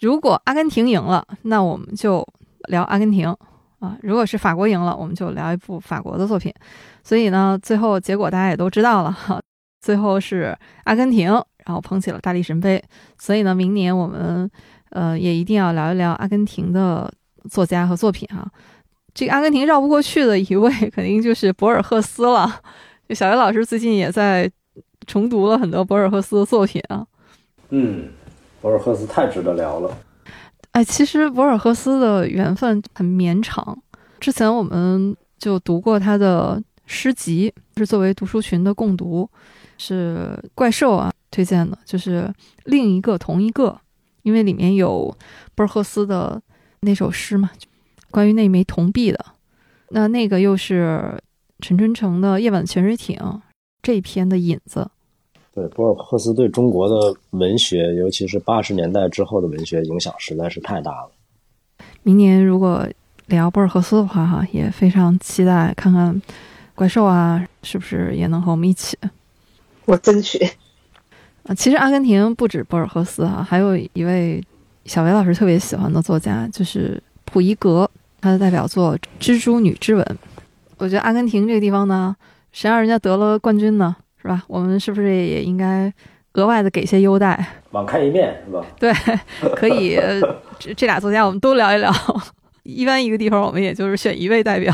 [0.00, 2.26] 如果阿根廷赢了，那我们就
[2.68, 3.34] 聊阿根廷。
[3.80, 6.50] 啊，如果是法国赢了，我们就聊一部法国的作品。
[7.02, 9.38] 所以呢，最后结果大家也都知道了哈，
[9.82, 11.28] 最后是阿根廷，
[11.66, 12.82] 然后捧起了大力神杯。
[13.18, 14.50] 所以呢，明年我们
[14.88, 17.12] 呃也一定要聊一聊阿根廷的
[17.50, 18.46] 作家和作品哈。
[19.14, 22.60] 这个阿根廷绕不过去的一位， 肯定就是博尔赫斯了。
[23.08, 24.50] 就小学老师最近也在
[25.06, 27.06] 重读了很多博尔赫斯的作品啊。
[27.68, 28.08] 嗯，
[28.60, 29.96] 博尔赫斯太值得聊了。
[30.72, 33.78] 哎，其实博尔赫斯的缘分很绵长。
[34.18, 39.28] 之前我们就读过他的诗集，是作为读书群的共读，
[39.78, 42.32] 是怪兽啊推荐的，就是
[42.64, 43.78] 另一个同一个，
[44.22, 45.14] 因为里面有
[45.54, 46.40] 博尔赫斯的
[46.84, 47.50] 那首诗嘛，
[48.10, 49.24] 关于那枚铜币的。
[49.90, 51.20] 那那个又是
[51.60, 53.16] 陈春成的《夜晚潜水艇》
[53.82, 54.88] 这篇的引子。
[55.52, 61.10] 对博尔赫斯对中国的文学，尤其是八十年代之后的文学影响实在是太大了。
[62.02, 62.86] 明年如果
[63.26, 66.20] 聊博尔赫斯的话，哈，也非常期待看看
[66.74, 68.98] 怪兽啊，是不是也能和我们一起？
[69.84, 70.44] 我争取。
[71.44, 74.42] 啊，其实阿根廷不止博尔赫斯哈，还有一位
[74.86, 80.04] 小维老师特别喜欢的作家，就是普伊格，他的代表作《蜘蛛女之吻》。
[80.76, 82.14] 我觉得阿根廷这个地方呢，
[82.52, 83.96] 谁让人家得了冠军呢？
[84.20, 84.42] 是吧？
[84.46, 85.92] 我们是不是也应该
[86.32, 87.46] 额外的给些优待？
[87.70, 88.64] 网开一面是吧？
[88.78, 88.92] 对，
[89.54, 89.98] 可以。
[90.58, 91.92] 这这俩作家我们都聊一聊。
[92.62, 94.72] 一般一个地方我们也就是选一位代表，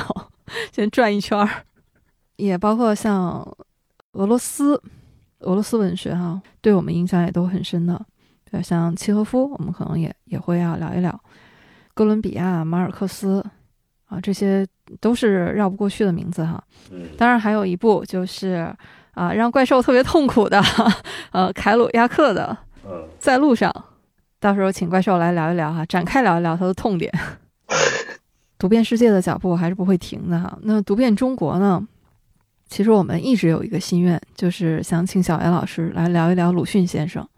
[0.73, 1.49] 先转一圈儿。
[2.37, 3.47] 也包括像
[4.13, 4.81] 俄罗斯，
[5.41, 8.01] 俄罗斯文学哈，对我们影响也都很深的。
[8.51, 11.21] 对，像契诃夫，我们可能也也会要聊一聊。
[11.95, 13.45] 哥伦比亚、马尔克斯
[14.07, 14.67] 啊，这些
[15.01, 16.63] 都是绕不过去的名字哈。
[16.91, 17.09] 嗯。
[17.17, 18.75] 当然还有一部就是。
[19.13, 20.63] 啊，让怪兽特别痛苦的，
[21.33, 22.57] 呃，凯鲁亚克的，
[23.19, 23.71] 在路上，
[24.39, 27.13] 到时候请怪兽来聊一聊哈，展开聊一聊他的痛点。
[28.57, 30.57] 读遍世界的脚步还是不会停的哈。
[30.63, 31.87] 那读遍中国呢？
[32.69, 37.29] 其实我们一直有一个心愿，就是想请小艾老师来聊一聊鲁迅先生。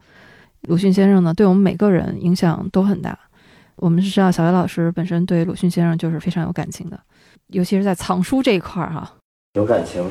[0.69, 3.19] 鲁迅先生呢，对我们每个人影响都很大。
[3.77, 7.01] 我们是知道小艾老师本身对鲁迅先生就是非常有感情的，
[7.49, 9.13] 尤其是在藏书这一块儿哈，
[9.55, 10.05] 有感情。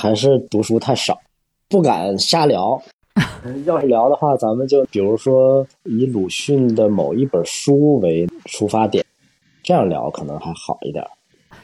[0.00, 1.20] 还是读书太少，
[1.68, 2.82] 不敢瞎聊。
[3.66, 9.04] 要是聊的话，咱们就比如说以鲁迅的某一本书为出发点，
[9.62, 11.06] 这样聊可能还好一点。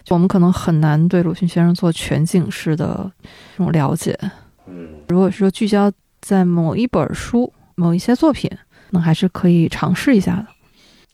[0.04, 3.10] 就我们可能很难对鲁迅先生做全景式的
[3.56, 4.18] 这种了解。
[4.66, 8.50] 嗯，如果说聚焦在某一本书、某一些作品，
[8.90, 10.46] 那还是可以尝试一下的。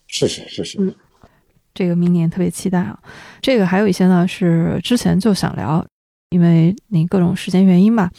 [0.07, 0.81] 是是是是。
[0.81, 0.93] 嗯，
[1.73, 2.99] 这个明年特别期待啊。
[3.41, 5.85] 这个还有一些呢，是之前就想聊。
[6.31, 8.11] 因为那各种时间原因吧，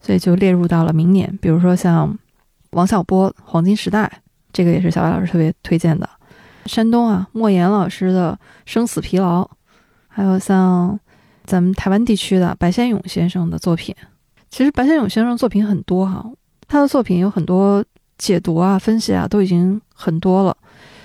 [0.00, 1.36] 所以就列入到了明年。
[1.42, 2.16] 比如说像
[2.70, 4.10] 王小波《黄金时代》，
[4.52, 6.08] 这个也是小白老师特别推荐的。
[6.64, 9.42] 山东啊，莫言老师的《生死疲劳》，
[10.06, 10.98] 还有像
[11.44, 13.94] 咱们台湾地区的白先勇先生的作品。
[14.48, 16.24] 其实白先勇先生作品很多哈，
[16.68, 17.84] 他的作品有很多
[18.18, 20.56] 解读啊、分析啊，都已经很多了。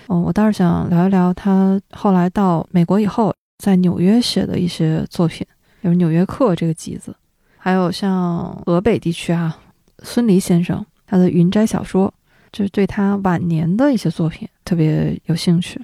[0.09, 3.34] 嗯，我倒是想聊一聊他后来到美国以后，
[3.64, 5.47] 在纽约写的一些作品。
[5.82, 7.16] 比如《纽约客》这个集子，
[7.57, 9.57] 还有像河北地区啊，
[10.03, 12.07] 孙犁先生他的《云斋小说》，
[12.51, 15.82] 就是对他晚年的一些作品特别有兴趣。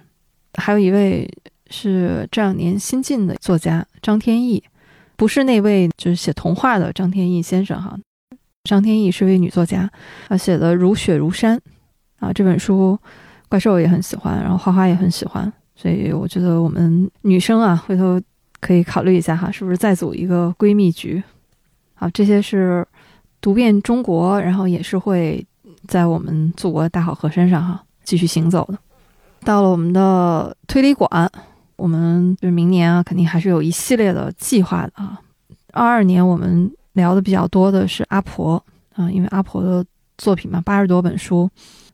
[0.55, 1.29] 还有一位
[1.69, 4.63] 是这两年新晋的作家张天翼，
[5.15, 7.97] 不是那位就是写童话的张天翼先生哈。
[8.69, 9.89] 张天翼是位女作家，
[10.27, 11.57] 她写的《如雪如山》
[12.19, 12.95] 啊，这本书
[13.49, 18.21] 怪兽也很喜欢，然后花花也很喜欢，所以我觉得我们女生啊，回头
[18.59, 21.23] 可以考虑一下哈，是不是再组一个闺蜜局？
[21.95, 22.85] 好，这些是
[23.41, 25.43] 读遍中国，然后也是会
[25.87, 28.77] 在我们祖国大好河山上哈继续行走的。
[29.43, 31.27] 到了我们的推理馆，
[31.75, 35.19] 我们就是明年啊，肯定还是有一系列的计划的啊。
[35.73, 39.83] 二二年我们聊的比较多的是阿婆啊，因为阿婆的
[40.17, 41.49] 作品嘛，八十多本书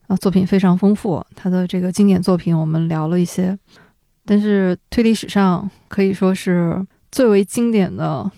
[0.08, 1.24] 啊，作品非常丰富。
[1.36, 3.58] 她的这个经典作品我们聊了一些，
[4.26, 8.30] 但是推理史上可以说是最为经典的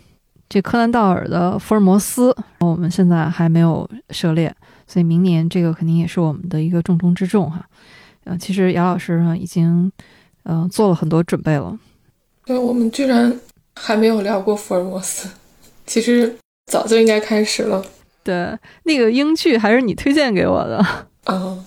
[0.50, 4.54] 这柯南道尔的福尔摩斯，我们现在还没有涉猎，
[4.86, 7.66] 所以明年这个肯定也是我们的一个重中之重哈。
[8.26, 9.92] 呃，其实姚老师呢已经，
[10.44, 11.78] 呃，做了很多准备了。
[12.46, 13.34] 对，我们居然
[13.76, 15.30] 还没有聊过福尔摩斯，
[15.86, 16.36] 其实
[16.68, 17.84] 早就应该开始了。
[18.24, 20.78] 对，那个英剧还是你推荐给我的。
[21.24, 21.58] 啊，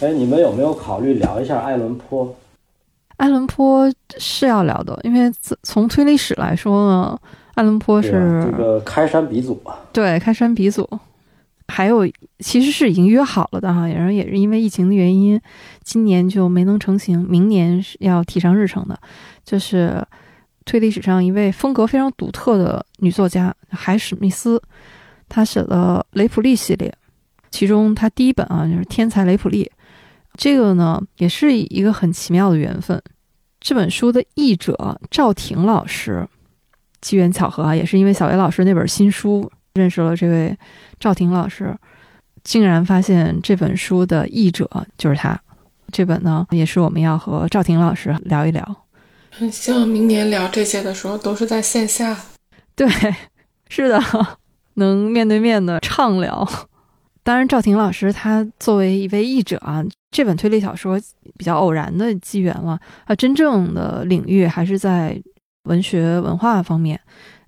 [0.00, 2.34] 哎，你们有没有考虑聊一下爱伦坡？
[3.16, 5.32] 爱伦坡是要聊的，因为
[5.62, 7.18] 从推理史来说呢，
[7.54, 9.80] 爱伦坡是这个开山鼻祖啊。
[9.92, 10.86] 对，开山鼻祖。
[11.68, 12.06] 还有，
[12.38, 15.40] 其实是已经约好了的哈，然后也是因为疫情的原因，
[15.82, 18.96] 今年就没能成型，明年是要提上日程的。
[19.44, 20.00] 就是
[20.66, 24.62] 推理史上一位风格非常独特的女作家海史密斯，
[25.26, 26.92] 她写的雷普利系列，
[27.50, 29.64] 其中她第一本啊就是《天才雷普利》，
[30.34, 33.02] 这个呢也是一个很奇妙的缘分。
[33.58, 36.28] 这本书的译者赵婷老师，
[37.00, 39.50] 机缘巧合啊，也是因为小维老师那本新书。
[39.74, 40.56] 认识了这位
[40.98, 41.76] 赵婷老师，
[42.42, 45.38] 竟然发现这本书的译者就是他。
[45.92, 48.85] 这本呢，也是我们要和赵婷老师聊一聊。
[49.38, 52.16] 很 希望明年聊这些的时候都是在线下。
[52.74, 52.88] 对，
[53.68, 54.00] 是的，
[54.74, 56.48] 能面对面的畅聊。
[57.22, 60.98] 当然，赵婷老师他作为一位译者啊，这本推理小说
[61.36, 65.20] 比较偶然的机缘了啊，真正的领域还是在
[65.64, 66.98] 文学文化方面。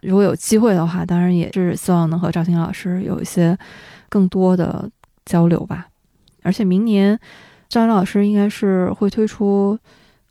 [0.02, 3.56] 如果有机会的话，当然也是希望能和赵婷老师有一些
[4.08, 4.90] 更多的
[5.24, 5.86] 交流吧。
[6.42, 7.18] 而且明年
[7.68, 9.78] 赵婷老师应该是会推出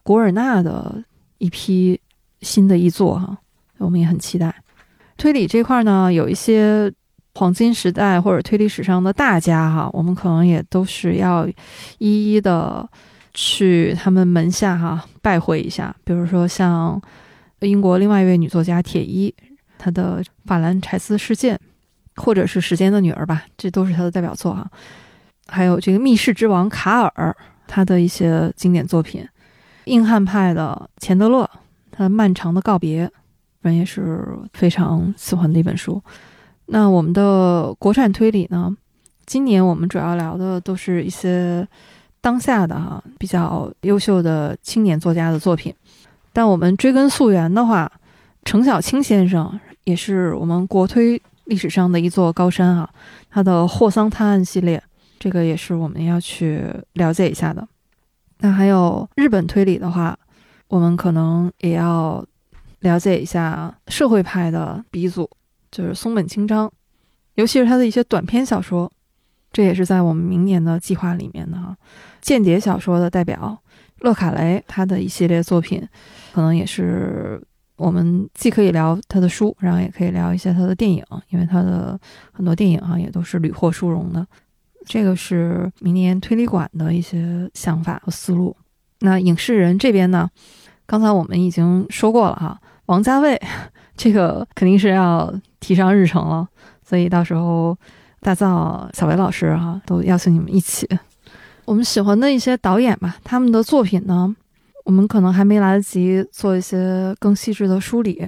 [0.04, 1.04] 古尔纳的
[1.38, 2.00] 一批
[2.42, 3.38] 新的译作哈，
[3.78, 4.54] 我们也很期待。
[5.18, 6.92] 推理这块呢，有一些
[7.36, 11.48] 黄金时代或者推理史上的大家哈，我们可能也都是要
[11.98, 12.88] 一一的
[13.34, 15.96] 去他们门下哈拜会一下。
[16.04, 17.02] 比如说像
[17.60, 19.34] 英国另外一位女作家铁一。
[19.80, 21.56] 她的《法兰柴斯事件》，
[22.24, 24.68] 或者是《时间的女儿》吧，这都是她的代表作哈。
[25.46, 29.22] 还有这个《密室之王》卡尔，他的一些经典作品，
[29.88, 31.44] 《硬汉派的钱德勒》，
[31.90, 33.08] 他《漫长的告别》，
[33.62, 36.02] 人也是非常喜欢的一本书。
[36.68, 38.76] 那我们的国产推理呢？
[39.26, 41.68] 今年我们主要聊的都是一些
[42.22, 45.74] 当下的哈比较优秀的青年作家的作品。
[46.32, 47.92] 但我们追根溯源的话，
[48.44, 49.60] 程小青先生。
[49.86, 52.90] 也是我们国推历史上的一座高山啊，
[53.30, 54.84] 他的《霍桑探案》系列，
[55.18, 56.62] 这个也是我们要去
[56.94, 57.66] 了解一下的。
[58.40, 60.18] 那还有日本推理的话，
[60.68, 62.26] 我们可能也要
[62.80, 65.30] 了解一下社会派的鼻祖，
[65.72, 66.72] 就是松本清张，
[67.36, 68.92] 尤其是他的一些短篇小说，
[69.52, 71.76] 这也是在我们明年的计划里面的哈。
[72.22, 73.58] 间谍小说的代表
[74.00, 75.88] 勒卡雷，他的一系列作品，
[76.34, 77.42] 可能也是。
[77.78, 81.96] 我们既可以聊他的书，然后也可以聊一些他的电影，因为他的
[82.32, 84.26] 很多电影啊也都是屡获殊荣的。
[84.88, 88.56] 这个是明年推理馆的一些想法和思路。
[89.02, 90.28] 那影视人这边呢，
[90.86, 93.40] 刚才我们已经说过了哈，王家卫
[93.96, 96.48] 这个肯定是要提上日程了，
[96.84, 97.78] 所以到时候
[98.22, 100.88] 大造、小维老师哈都邀请你们一起。
[101.66, 104.36] 我们喜欢的一些导演吧，他们的作品呢。
[104.86, 108.26] 我们可能还没来得及做一些更细致的梳理，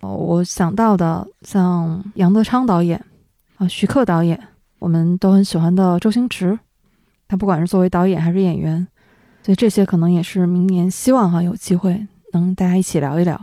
[0.00, 3.00] 哦，我想到的像杨德昌导演，
[3.58, 4.36] 啊，徐克导演，
[4.80, 6.58] 我们都很喜欢的周星驰，
[7.28, 8.84] 他不管是作为导演还是演员，
[9.44, 13.40] 所以这些可能也是明年希望哈有机会能大家一起聊一聊。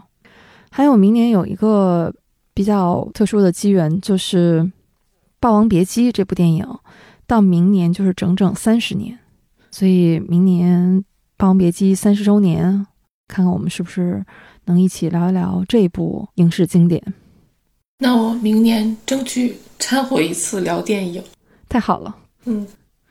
[0.70, 2.14] 还有明年有一个
[2.54, 4.62] 比较特殊的机缘，就是
[5.40, 6.68] 《霸王别姬》这部电影，
[7.26, 9.18] 到明年就是整整三十年，
[9.72, 11.04] 所以明年。
[11.40, 12.88] 《霸王别姬》三十周年，
[13.28, 14.26] 看看我们是不是
[14.66, 17.14] 能一起聊一聊这部影视经典。
[18.00, 21.24] 那我明年争取掺和一次聊电影。
[21.68, 22.68] 太好了，嗯，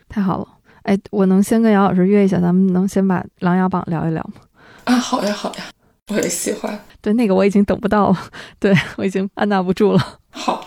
[0.09, 0.49] 太好了。
[0.83, 4.41] 哎，我能先跟姚老师约一下，咱们能先把《琅琊榜》聊一聊吗？
[4.85, 5.65] 啊，好呀好呀，
[6.09, 6.79] 我也喜欢。
[7.01, 8.17] 对，那个我已经等不到了，
[8.61, 10.19] 对我已经按捺不住了。
[10.31, 10.67] 好，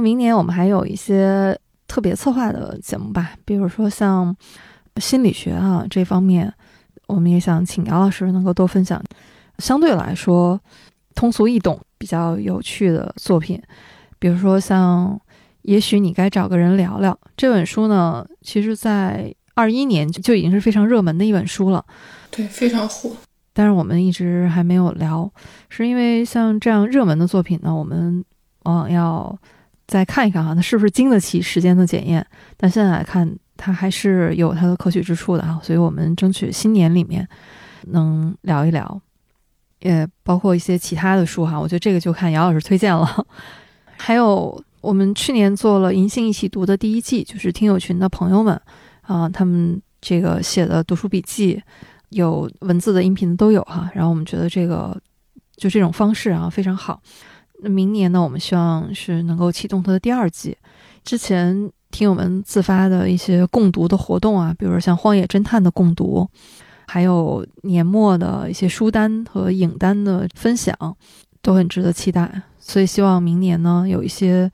[0.00, 4.34] 明年我们还有一些特别策划的节目吧，比如说像
[4.96, 6.52] 心理学啊这方面，
[7.08, 9.02] 我们也想请姚老师能够多分享，
[9.58, 10.60] 相对来说
[11.16, 13.60] 通俗易懂、比较有趣的作品，
[14.18, 15.20] 比如说像。
[15.62, 18.26] 也许你该找个人聊聊这本书呢。
[18.40, 21.84] 其实，在二一年就已经是非常热门的一本书了，
[22.30, 23.10] 对，非常火。
[23.52, 25.30] 但是我们一直还没有聊，
[25.68, 28.24] 是因为像这样热门的作品呢，我们
[28.62, 29.36] 往往要
[29.86, 32.26] 再看一看哈，它是不是经得起时间的检验。
[32.56, 35.60] 但现在来看，它还是有它的可取之处的啊。
[35.62, 37.28] 所以我们争取新年里面
[37.88, 38.98] 能聊一聊，
[39.80, 41.58] 也包括一些其他的书哈。
[41.58, 43.26] 我觉得这个就看姚老师推荐了，
[43.96, 44.62] 还有。
[44.80, 48.58] 我们去年做了银杏一起读的第一季，就是听友群的朋友们
[49.02, 51.60] 啊，他们这个写的读书笔记，
[52.10, 53.90] 有文字的、音频的都有哈。
[53.92, 54.96] 然后我们觉得这个
[55.56, 57.02] 就这种方式啊非常好。
[57.60, 60.56] 那明年呢，我们希望是能够启动它的第二季。
[61.02, 66.26] 之前听友们自发的一些共读的活动啊，比如说像《荒野侦探》的共读，
[66.90, 70.74] 还有年末的一些书单和影单的分享，
[71.42, 72.42] 都很值得期待。
[72.58, 74.50] 所以希望明年呢有一些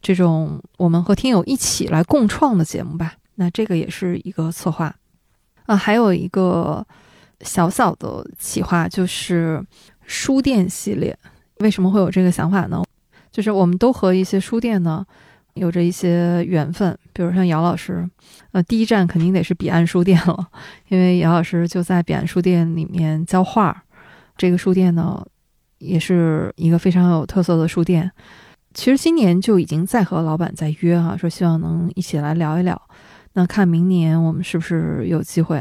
[0.00, 3.14] 这种我们和听友一起来共创的节目吧。
[3.34, 4.94] 那这个也是一个策划
[5.66, 6.86] 啊，还有一个
[7.40, 9.60] 小小的企划就是
[10.06, 11.18] 书店系列。
[11.58, 12.82] 为什么会有这个想法呢？
[13.30, 15.04] 就是我们都和一些书店呢
[15.54, 18.08] 有着一些缘分，比如像姚老师，
[18.52, 20.48] 呃，第一站肯定得是彼岸书店了，
[20.88, 23.84] 因为姚老师就在彼岸书店里面教画。
[24.36, 25.24] 这个书店呢。
[25.84, 28.08] 也是一个非常有特色的书店。
[28.72, 32.80] 其实今年就已经在和老板在约哈，说希望能一起来聊一聊。
[33.32, 35.60] 那看明年我们是不是有机会，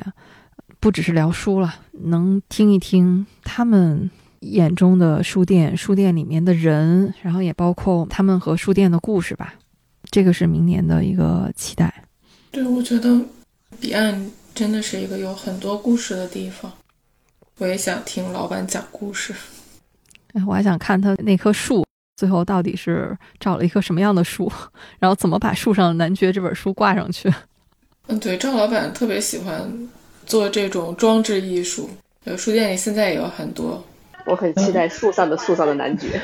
[0.80, 1.74] 不只是聊书了，
[2.04, 4.12] 能听一听他们
[4.42, 9.56] 眼中的书店，书店里面的人，然后也包括他们和书店的故事吧。
[10.12, 12.04] 这个是明年的一个期待。
[12.52, 13.20] 对，我觉得
[13.80, 16.72] 彼岸真的是一个有很多故事的地方。
[17.58, 19.34] 我也想听老板讲故事。
[20.34, 21.86] 哎，我还想看他那棵树
[22.18, 24.52] 最后到底是找了一棵什么样的树，
[25.00, 27.34] 然后怎么把树上的男爵这本书挂上去。
[28.08, 29.90] 嗯，对，赵老板特别喜欢
[30.26, 31.90] 做这种装置艺术，
[32.26, 33.82] 呃，书店里现在也有很多。
[34.26, 36.20] 我很期待树上的树上的男爵。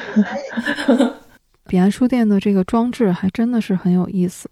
[1.68, 4.50] 彼岸书店的这个装置还真的是很有意思。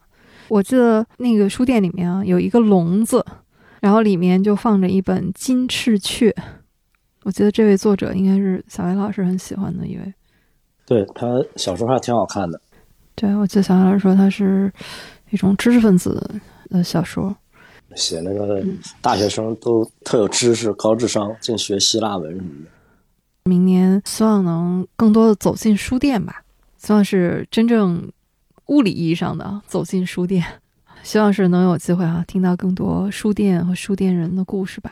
[0.49, 3.25] 我记得那个书店里面啊有一个笼子，
[3.79, 6.29] 然后里面就放着一本《金翅雀》。
[7.23, 10.13] 我觉得这位作者应该是小薇老师很喜欢的一位，
[10.85, 12.61] 对他小说还挺好看的。
[13.15, 14.71] 对，我记得小薇老师说他是
[15.31, 16.39] 一种知识分子
[16.69, 17.35] 的小说，
[17.95, 18.63] 写那个
[19.01, 22.69] 大学生都特有知识、高智商，净学希腊文什么的。
[23.45, 26.43] 明年希望能更多的走进书店吧，
[26.85, 28.11] 希望是真正
[28.67, 30.45] 物理意义上的走进书店，
[31.01, 34.91] 希望是能有机会啊听到更多书店和书店人的故事吧。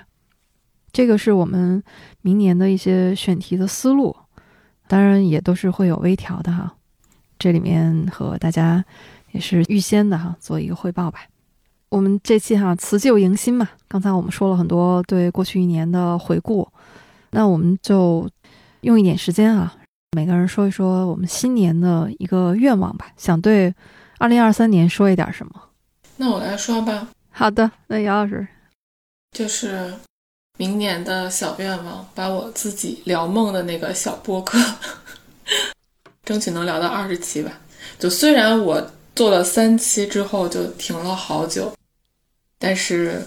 [0.91, 1.83] 这个是我们
[2.21, 4.15] 明年的一些选题的思路，
[4.87, 6.73] 当然也都是会有微调的哈。
[7.37, 8.83] 这里面和大家
[9.31, 11.19] 也是预先的哈做一个汇报吧。
[11.89, 16.67] 我们这期哈辞旧迎新嘛，刚才我们说了很多对过去一年的回顾，
[17.29, 18.27] 那我们就
[18.81, 19.75] 用一点时间啊，
[20.13, 23.73] 每个人说一说我们新年的一个愿望吧，想对
[24.19, 25.53] 二零二三年说一点什么？
[26.17, 27.07] 那我来说吧。
[27.29, 28.47] 好的，那姚老师
[29.31, 29.93] 就是。
[30.59, 34.59] 明年的小愿望，把我自己聊梦的那个小播客，
[36.23, 37.51] 争取能聊到二十期吧。
[37.97, 41.75] 就虽然我做了三期之后就停了好久，
[42.59, 43.25] 但是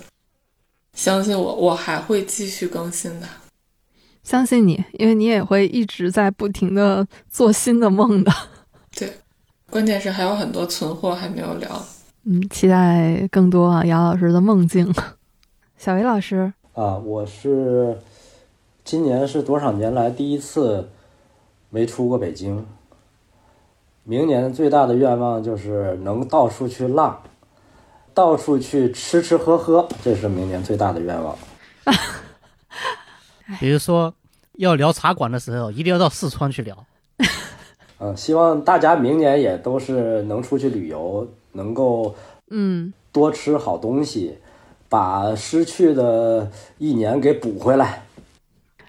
[0.95, 3.27] 相信我，我还会继续更新的。
[4.27, 8.33] 相信你，因为你也会一直在不停的做新的梦的。
[8.99, 9.09] 对，
[9.71, 11.81] 关键是还有很多存货还没有聊。
[12.25, 14.93] 嗯，期待更多啊，姚老师的梦境。
[15.79, 16.53] 小维老师。
[16.73, 17.97] 啊，我是
[18.85, 20.89] 今年是多少年来第一次
[21.71, 22.67] 没出过北京。
[24.03, 27.23] 明年最大的愿望就是能到处去浪，
[28.13, 31.39] 到处去吃吃喝喝，这是明年最大的愿望。
[33.59, 34.13] 比如说
[34.55, 36.87] 要聊茶馆的时候，一定要到四川去聊。
[37.99, 42.15] 嗯， 希望大家明年也都是能出去旅游，能够
[42.51, 44.39] 嗯多吃好东西。
[44.89, 48.07] 把失去的一年给补回来。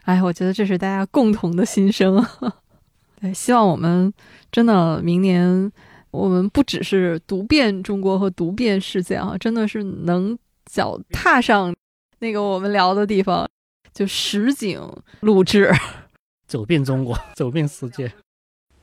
[0.03, 2.23] 哎，我觉得这是大家共同的心声。
[3.19, 4.13] 对，希望我们
[4.51, 5.71] 真的明年，
[6.11, 10.37] 我们不只是读遍中国和读遍世界啊，真的是能
[10.71, 11.75] 脚踏上
[12.19, 13.49] 那个我们聊的地方，
[13.97, 14.79] 就实景
[15.21, 15.73] 录制，
[16.47, 18.13] 走遍中国， 走遍世界。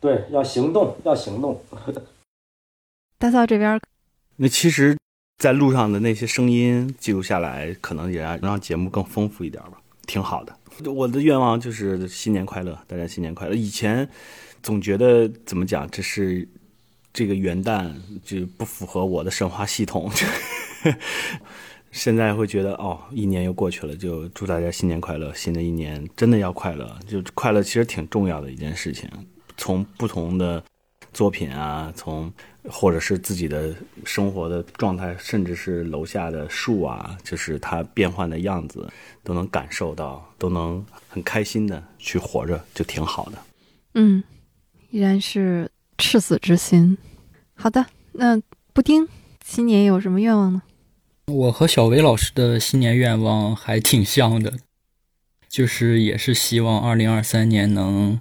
[0.01, 1.63] 对，要行动，要行动。
[3.17, 3.81] 大嫂这边，
[4.35, 4.99] 那其实，
[5.39, 10.59] 在路上的那些声音记录下来，可能也让让节目更丰富一点吧，挺好的。
[10.91, 13.55] 我的愿望就是新年快乐，大家新年快乐。
[13.55, 14.11] 以前
[14.65, 16.49] 总觉得怎么讲，这是
[17.13, 17.95] 这个元旦
[18.25, 20.11] 就不符合我的神话系统。
[21.95, 25.33] 现在会觉得哦，一年又过去了，就祝大家新年快乐。
[25.33, 29.09] 新的一年真的要快乐，就快乐其实挺重要的一件事情。
[29.57, 30.61] 从不同的
[31.13, 32.31] 作品啊，从
[32.69, 33.73] 或者是自己的
[34.05, 38.91] 生活的状态，甚至是楼下的树啊，就是它变换的样子，
[39.23, 43.39] 都能感受到，都能很开心的去活着，就挺好的。
[43.95, 44.21] 嗯，
[44.91, 46.99] 依然是赤子之心。
[47.55, 48.37] 好的，那
[48.73, 49.07] 布丁
[49.45, 50.61] 新年有什么愿望呢？
[51.27, 54.53] 我和小维老师的新年愿望还挺像的，
[55.49, 58.21] 就是也是希望二零二三年能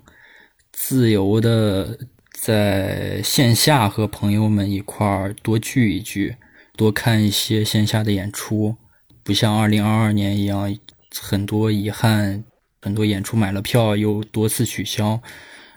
[0.72, 2.00] 自由的
[2.32, 6.38] 在线下和朋友们一块儿多聚一聚，
[6.78, 8.78] 多看一些线下的演出，
[9.22, 10.74] 不像二零二二年一样
[11.20, 12.46] 很多遗憾，
[12.82, 15.22] 很多演出买了票又多次取消，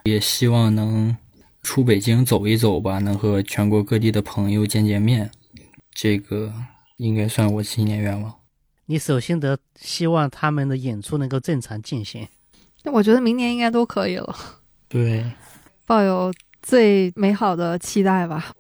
[0.05, 1.17] 也希望能
[1.61, 5.33] 出北京走一走吧，能和全国各地的朋友见见面，
[5.93, 6.55] 这个。
[6.97, 8.33] 应该算我新年愿望。
[8.87, 12.27] 你首先得希望他们的演出能够正常进行。
[12.85, 14.35] 那我觉得明年应该都可以了。
[14.89, 15.25] 对，
[15.87, 16.33] 抱有
[16.63, 18.53] 最美好的期待吧。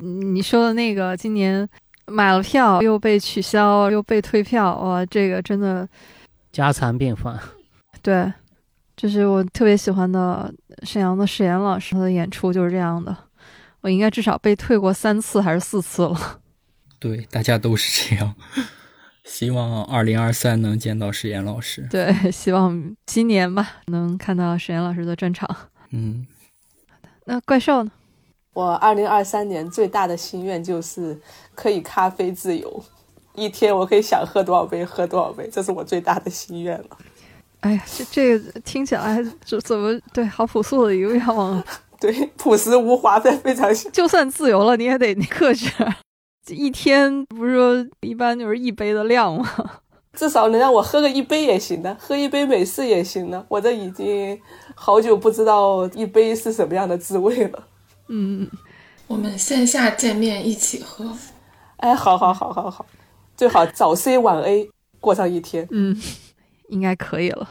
[0.00, 1.66] 你说的那个，今年
[2.06, 5.88] 买了票又被取消，又被退票，哇，这个真的
[6.52, 7.38] 家常便饭。
[8.02, 8.30] 对，
[8.94, 10.52] 就是我特别喜欢的
[10.82, 13.16] 沈阳的史岩老师的演出就是这样的。
[13.80, 16.40] 我应该至少被退过三次还是四次了。
[17.02, 18.32] 对，大家都是这样。
[19.24, 21.84] 希望二零二三能见到石岩老师。
[21.90, 25.48] 对，希望今年吧能看到石岩老师的专场。
[25.90, 26.24] 嗯，
[26.88, 27.08] 好的。
[27.24, 27.90] 那怪兽呢？
[28.52, 31.20] 我二零二三年最大的心愿就是
[31.56, 32.84] 可以咖啡自由，
[33.34, 36.98] 一天我可以想喝多少杯喝多少杯，这是我最大的心愿了。
[37.60, 41.60] 哎呀，这这个听起来怎怎么对，好朴素的一个愿望。
[41.98, 43.72] 对，朴实无华，但非常。
[43.92, 45.68] 就算自由了，你也得克制。
[46.48, 49.48] 一天不是说一般就是一杯的量吗？
[50.12, 53.46] 至少能让我喝个一杯也行的，喝一杯美式也行的。
[53.48, 54.38] 我这已经
[54.74, 57.66] 好久不知道一杯是什么样的滋味了。
[58.08, 58.50] 嗯，
[59.06, 61.16] 我们线下见面一起喝。
[61.78, 62.84] 哎，好好好好好，
[63.34, 64.68] 最好早 C 晚 A
[65.00, 65.66] 过上一天。
[65.70, 65.96] 嗯，
[66.68, 67.48] 应该可以了。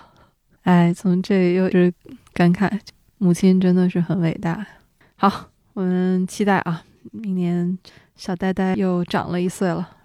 [0.62, 1.92] 哎，从这又是
[2.34, 2.80] 感慨，
[3.18, 4.68] 母亲真的是很伟大。
[5.16, 7.80] 好，我们期待啊，明年。
[8.22, 9.98] 小呆呆又长了一岁了，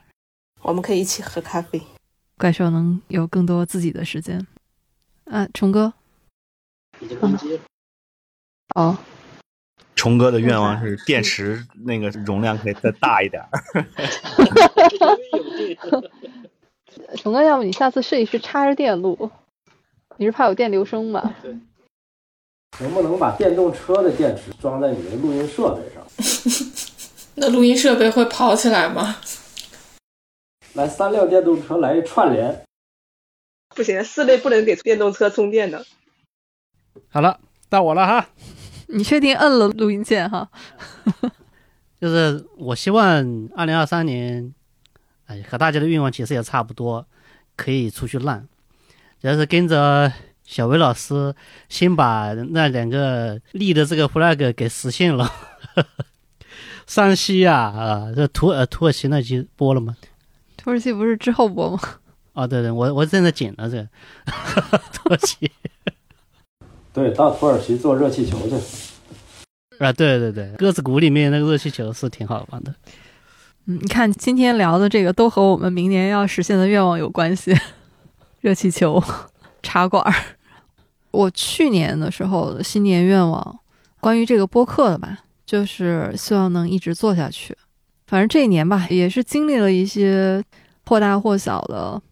[0.62, 1.78] 我们可以一起喝咖啡。
[2.38, 4.46] 怪兽能有更多自己的时间。
[5.26, 5.92] 啊，虫哥，
[7.00, 7.60] 已经关机了。
[8.74, 8.96] 哦，
[9.96, 13.44] 虫哥的愿望是电池那个容量可以再大一点。
[17.18, 19.30] 虫哥，要不你下次试一试插着电录？
[20.16, 21.34] 你是怕有电流声吧？
[21.42, 21.54] 对。
[22.80, 26.02] 能不能把电动车的电池装在你的录音设备上？
[27.38, 29.18] 那录音设备会跑起来吗？
[30.72, 32.64] 来三辆电动车来一串联，
[33.74, 35.84] 不行，室内不能给电动车充电的。
[37.08, 38.28] 好了，到我了哈。
[38.88, 40.48] 你确定摁了录音键哈？
[42.00, 44.54] 就是我希望二零二三年，
[45.26, 47.06] 哎，和大家的愿望其实也差不多，
[47.54, 48.46] 可以出去浪。
[49.20, 50.12] 主要是跟着
[50.44, 51.34] 小维老师，
[51.68, 55.30] 先把那两个立的这个 flag 给实现了。
[56.86, 59.96] 山西啊，啊，这土耳土耳其那集播了吗？
[60.56, 61.80] 土耳其不是之后播吗？
[62.34, 63.82] 哦，对对，我我正在剪呢，这
[64.92, 65.50] 土耳其。
[66.92, 68.54] 对，到土耳其坐热气球去。
[69.78, 72.74] 啊，对对对，鸽子谷里面那个热气球是挺好玩的。
[73.66, 77.54] 嗯，你看今天聊的这个都和我们明年要实现的愿望有关系。
[78.40, 79.02] 热气球、
[79.62, 80.14] 茶馆。
[81.10, 83.58] 我去年的时候的新年愿望，
[83.98, 85.18] 关于这个播客的吧。
[85.46, 87.56] 就是希望能一直做下去，
[88.08, 90.42] 反正这一年吧，也是经历了一些
[90.84, 92.02] 或大或小的，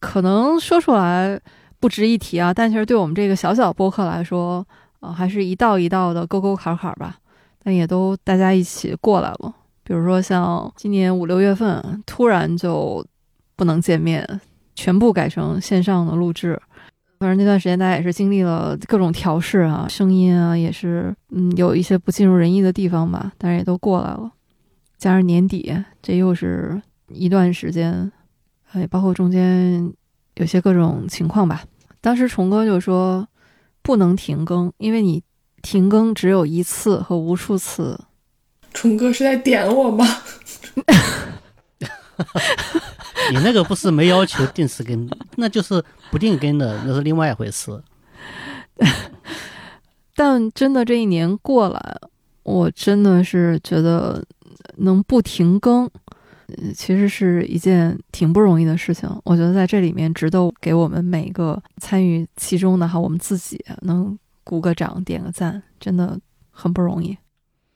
[0.00, 1.38] 可能说出来
[1.78, 2.52] 不值一提啊。
[2.52, 4.66] 但其实对我们这个小小播客来说，
[5.00, 7.16] 呃，还是一道一道的沟沟坎坎吧。
[7.62, 9.54] 但也都大家一起过来了。
[9.84, 13.04] 比如说像今年五六月份突然就
[13.54, 14.40] 不能见面，
[14.74, 16.58] 全部改成线上的录制。
[17.18, 24.30] 反正那段时间，大家也是经历了各种调试啊，声音啊，也是嗯有一些不尽如人意的地方吧，但是也都过来了。
[24.96, 28.10] 加上年底，这又是一段时间，
[28.72, 29.92] 哎，包括中间
[30.36, 31.62] 有些各种情况吧，
[32.00, 33.26] 当时虫哥就说
[33.82, 35.22] 不能停更，因为你
[35.62, 37.98] 停更只有一次和无数次。
[38.72, 40.06] 虫哥是在点我吗？
[43.30, 47.82] 你那个不是没要求定时更，那就是不定更的，那是另外一回事。
[50.14, 51.96] 但真的这一年过来，
[52.42, 54.24] 我真的是觉得
[54.76, 55.88] 能不停更，
[56.74, 59.08] 其实是一件挺不容易的事情。
[59.24, 66.18] 我觉得在这里面值得给我们每个参与其中的哈，我们自己能鼓个掌、点个赞，真的
[66.50, 67.16] 很不容易。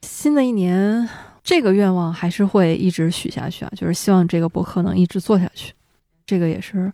[0.02, 1.08] 新的一年。
[1.44, 5.72] 这个愿望还是会一直许下去啊，就是希望这个博客能一直做下去。
[6.24, 6.92] 这个也是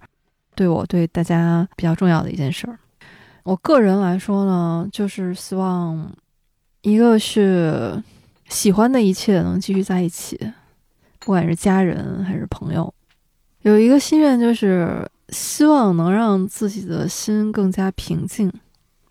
[0.54, 2.78] 对我对大家比较重要的一件事儿。
[3.44, 6.10] 我个人来说呢，就是希望
[6.82, 8.02] 一个是
[8.48, 10.38] 喜欢的一切能继续在一起，
[11.18, 12.92] 不管是家人还是朋友。
[13.62, 18.50] 有一个心愿就是希望能让自己的心更加平静，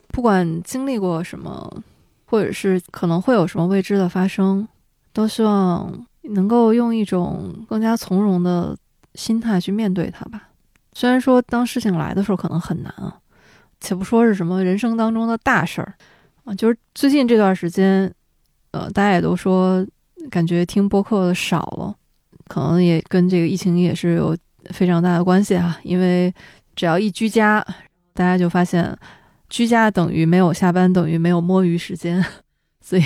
[0.07, 1.83] 不管经历过什么，
[2.25, 4.67] 或者是可能会有什么未知的发生。
[5.17, 5.91] 都希望
[6.35, 8.77] 能够用一种更加从容的
[9.15, 10.49] 心态去面对它吧。
[10.93, 13.17] 虽然说当事情来的时候可能很难啊，
[13.81, 15.95] 且不说是什么人生当中的大事儿
[16.43, 18.13] 啊，就是最近这段时间，
[18.69, 19.83] 呃，大家也都说
[20.29, 21.95] 感觉听播客少了，
[22.47, 25.79] 可能也跟这个疫情也是有非常大的关系啊。
[25.81, 26.31] 因为
[26.75, 27.65] 只要一居家，
[28.13, 28.95] 大家就发现
[29.49, 32.23] 居家等于没有下班，等于没有摸鱼时间。
[32.79, 33.03] 所以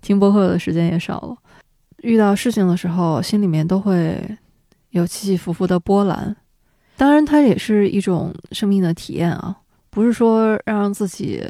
[0.00, 1.36] 听播客的时间也少了，
[2.02, 4.36] 遇到事情的时候，心里面都会
[4.90, 6.34] 有起起伏伏的波澜。
[6.96, 9.56] 当然，它也是一种生命的体验啊，
[9.88, 11.42] 不是说让自己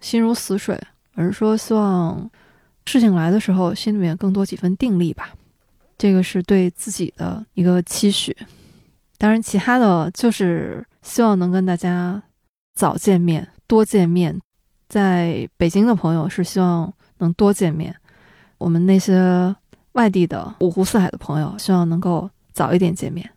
[0.00, 0.80] 心如死水，
[1.14, 2.28] 而是说希望
[2.86, 5.30] 事情来的时候，心里面更多几分定力吧。
[5.96, 8.36] 这个是对自己的一个期许。
[9.18, 12.20] 当然，其他的就是希望能跟大家
[12.74, 14.40] 早见面，多见面。
[14.88, 17.94] 在北京的朋友是希望能多见面，
[18.58, 19.54] 我们那些
[19.92, 23.28] 外地的五湖四海的朋友希望能够早一点见面，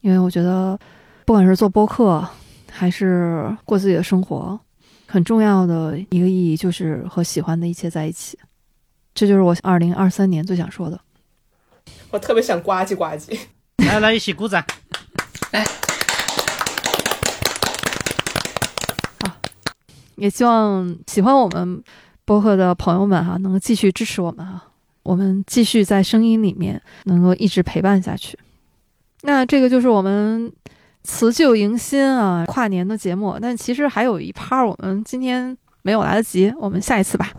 [0.00, 0.78] 因为我觉得，
[1.24, 2.26] 不管是做播客
[2.70, 4.58] 还是过自己的生活，
[5.06, 8.38] 很重要的一个意义就是和喜欢的一切在一起，
[9.14, 11.00] 这就是我二零二三年最想说的。
[12.10, 13.38] 我特别想呱唧呱唧，
[13.86, 14.64] 来来一起鼓掌，
[15.52, 15.64] 来。
[20.16, 21.82] 也希望喜欢我们
[22.24, 24.62] 播客的朋友们哈，能够继续支持我们哈，
[25.04, 28.36] 我们继续在声音里面能够一直陪伴下去。
[29.22, 30.52] 那这个就是我们
[31.04, 33.38] 辞旧迎新啊，跨年的节目。
[33.40, 37.30] 但其实还有一趴我们今天没有来得及，我们下一次吧。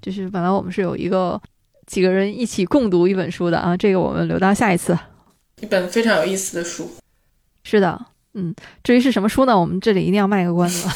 [0.00, 1.40] 就是本来我们是有一个
[1.86, 4.96] 几个人一起共读一本书的啊，这个我们留到下一次。
[5.60, 6.90] 一本非常有意思的书。
[7.64, 9.58] 是的，嗯，至于是什么书呢？
[9.58, 10.88] 我们这里一定要卖个关子。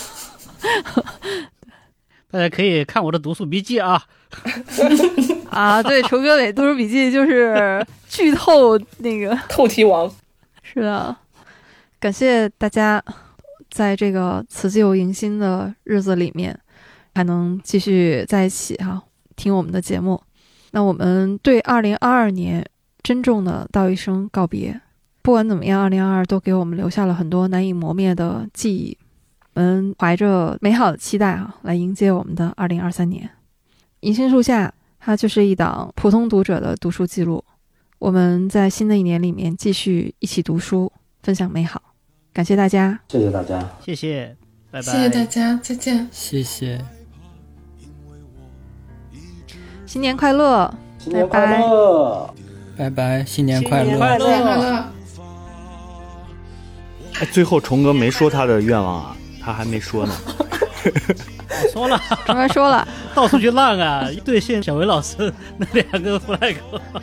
[2.30, 4.02] 大家可以看我的读书笔记啊！
[5.54, 10.10] 啊，对， 仇哥伟读书笔记就是剧透那个 透题王。
[10.62, 11.16] 是的，
[12.00, 13.02] 感谢大家
[13.70, 16.58] 在这个辞旧迎新的日子里面
[17.14, 19.00] 还能继续在一起哈，
[19.36, 20.20] 听我们的节目。
[20.72, 22.66] 那我们对二零二二年
[23.02, 24.80] 珍重的道一声告别。
[25.22, 28.98] 不管怎么样，二零二二都给我们留下了很多难以磨灭的记忆。
[29.54, 33.30] 我们怀着美好的期待啊，来迎接我们的二零二三年。
[34.00, 34.74] 银杏树下，
[35.04, 37.44] 它就是一档普通读者的读书记录。
[37.98, 40.90] 我们在新的一年里面继续一起读书，
[41.22, 41.82] 分享美好。
[42.32, 44.34] 感谢大家，谢谢大家，谢谢，
[44.70, 46.80] 拜拜，谢谢大家，再见，谢谢，
[49.84, 52.34] 新年快乐，新年快乐，
[52.74, 54.84] 拜拜，新年快乐，快乐。
[57.20, 59.16] 哎，最后虫哥没说他的愿望啊。
[59.38, 60.14] 他还没说呢，
[61.70, 66.56] 说了， 虫哥说了，到处去浪啊，对线小维老师那两个 flag。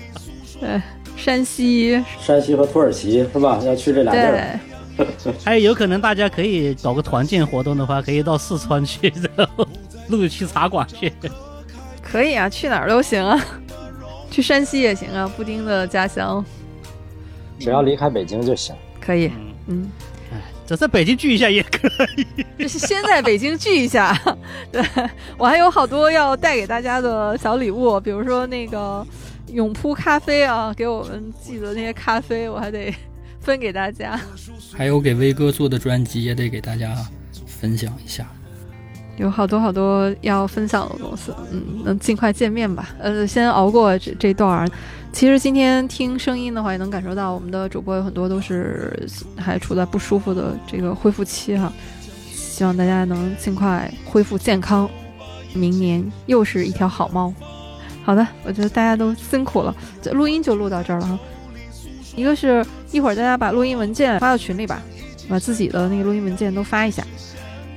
[0.60, 0.82] 对，
[1.18, 3.60] 山西，山西和土耳其是吧？
[3.66, 4.60] 要去这俩地儿。
[5.44, 9.68] 还有可能大家可以搞个团建活动的话，可以到四川去，然后
[10.10, 11.12] 录去茶馆去。
[12.04, 13.40] 可以啊，去哪儿都行啊，
[14.30, 16.44] 去山西也行啊，布丁的家乡。
[17.58, 18.76] 只要离开北京就行。
[19.00, 19.32] 可以，
[19.68, 19.90] 嗯。
[20.66, 22.26] 在北京聚一下也可以，
[22.58, 24.18] 就是先在北京聚一下。
[24.72, 24.82] 对
[25.38, 29.06] 我还有好多要带给大家的小礼物，比如说那个
[29.48, 32.94] 永璞咖啡啊，给我们寄的那些咖啡，我还得
[33.42, 34.20] 分给大家。
[34.74, 36.96] 还有给威哥做的专辑也得给大家
[37.46, 38.26] 分享一下。
[39.18, 42.90] 有好多好多要分享的东西，嗯，能尽快见面吧。
[43.00, 44.68] 呃，先熬过这这段儿。
[45.14, 49.08] 其实今天听声音的话，也能感受到我们的主播有很多都是
[49.38, 51.72] 还处在不舒服的这个恢复期哈。
[52.34, 54.90] 希望大家能尽快恢复健康，
[55.54, 57.34] 明年又是一条好猫。
[58.04, 61.20] 好的，我觉得大家都辛苦了，这录音就录到这儿了哈。
[62.16, 64.82] 一个是一会儿大家把录音文件发到群里吧，
[65.30, 67.06] 把自己的那个录音文件都发一下，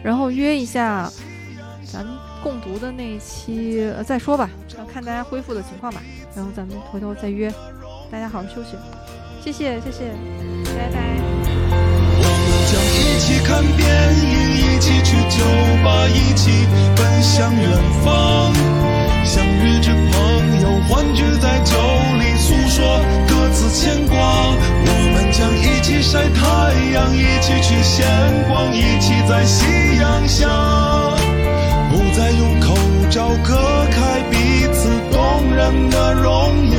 [0.04, 1.10] 然后约一下
[1.90, 6.02] 咱们共读的那一期再说吧，要看大家恢复的情况吧。
[6.36, 7.50] 然后咱们回头再约，
[8.10, 8.76] 大家好好休息，
[9.42, 10.12] 谢谢谢谢，
[10.76, 11.16] 拜拜。
[12.66, 13.88] 将一起看电
[14.18, 15.42] 影，一起去酒
[15.82, 17.70] 吧，一起奔向远
[18.04, 18.52] 方。
[19.24, 21.74] 相遇之朋友欢聚在酒
[22.18, 24.16] 里，诉说各自牵挂。
[24.16, 28.06] 我们将一起晒太阳，一起去闲
[28.48, 29.64] 逛，一起在夕
[29.98, 30.46] 阳下，
[31.90, 32.76] 不再用口
[33.10, 33.54] 罩隔
[33.90, 36.78] 开彼此动人的容颜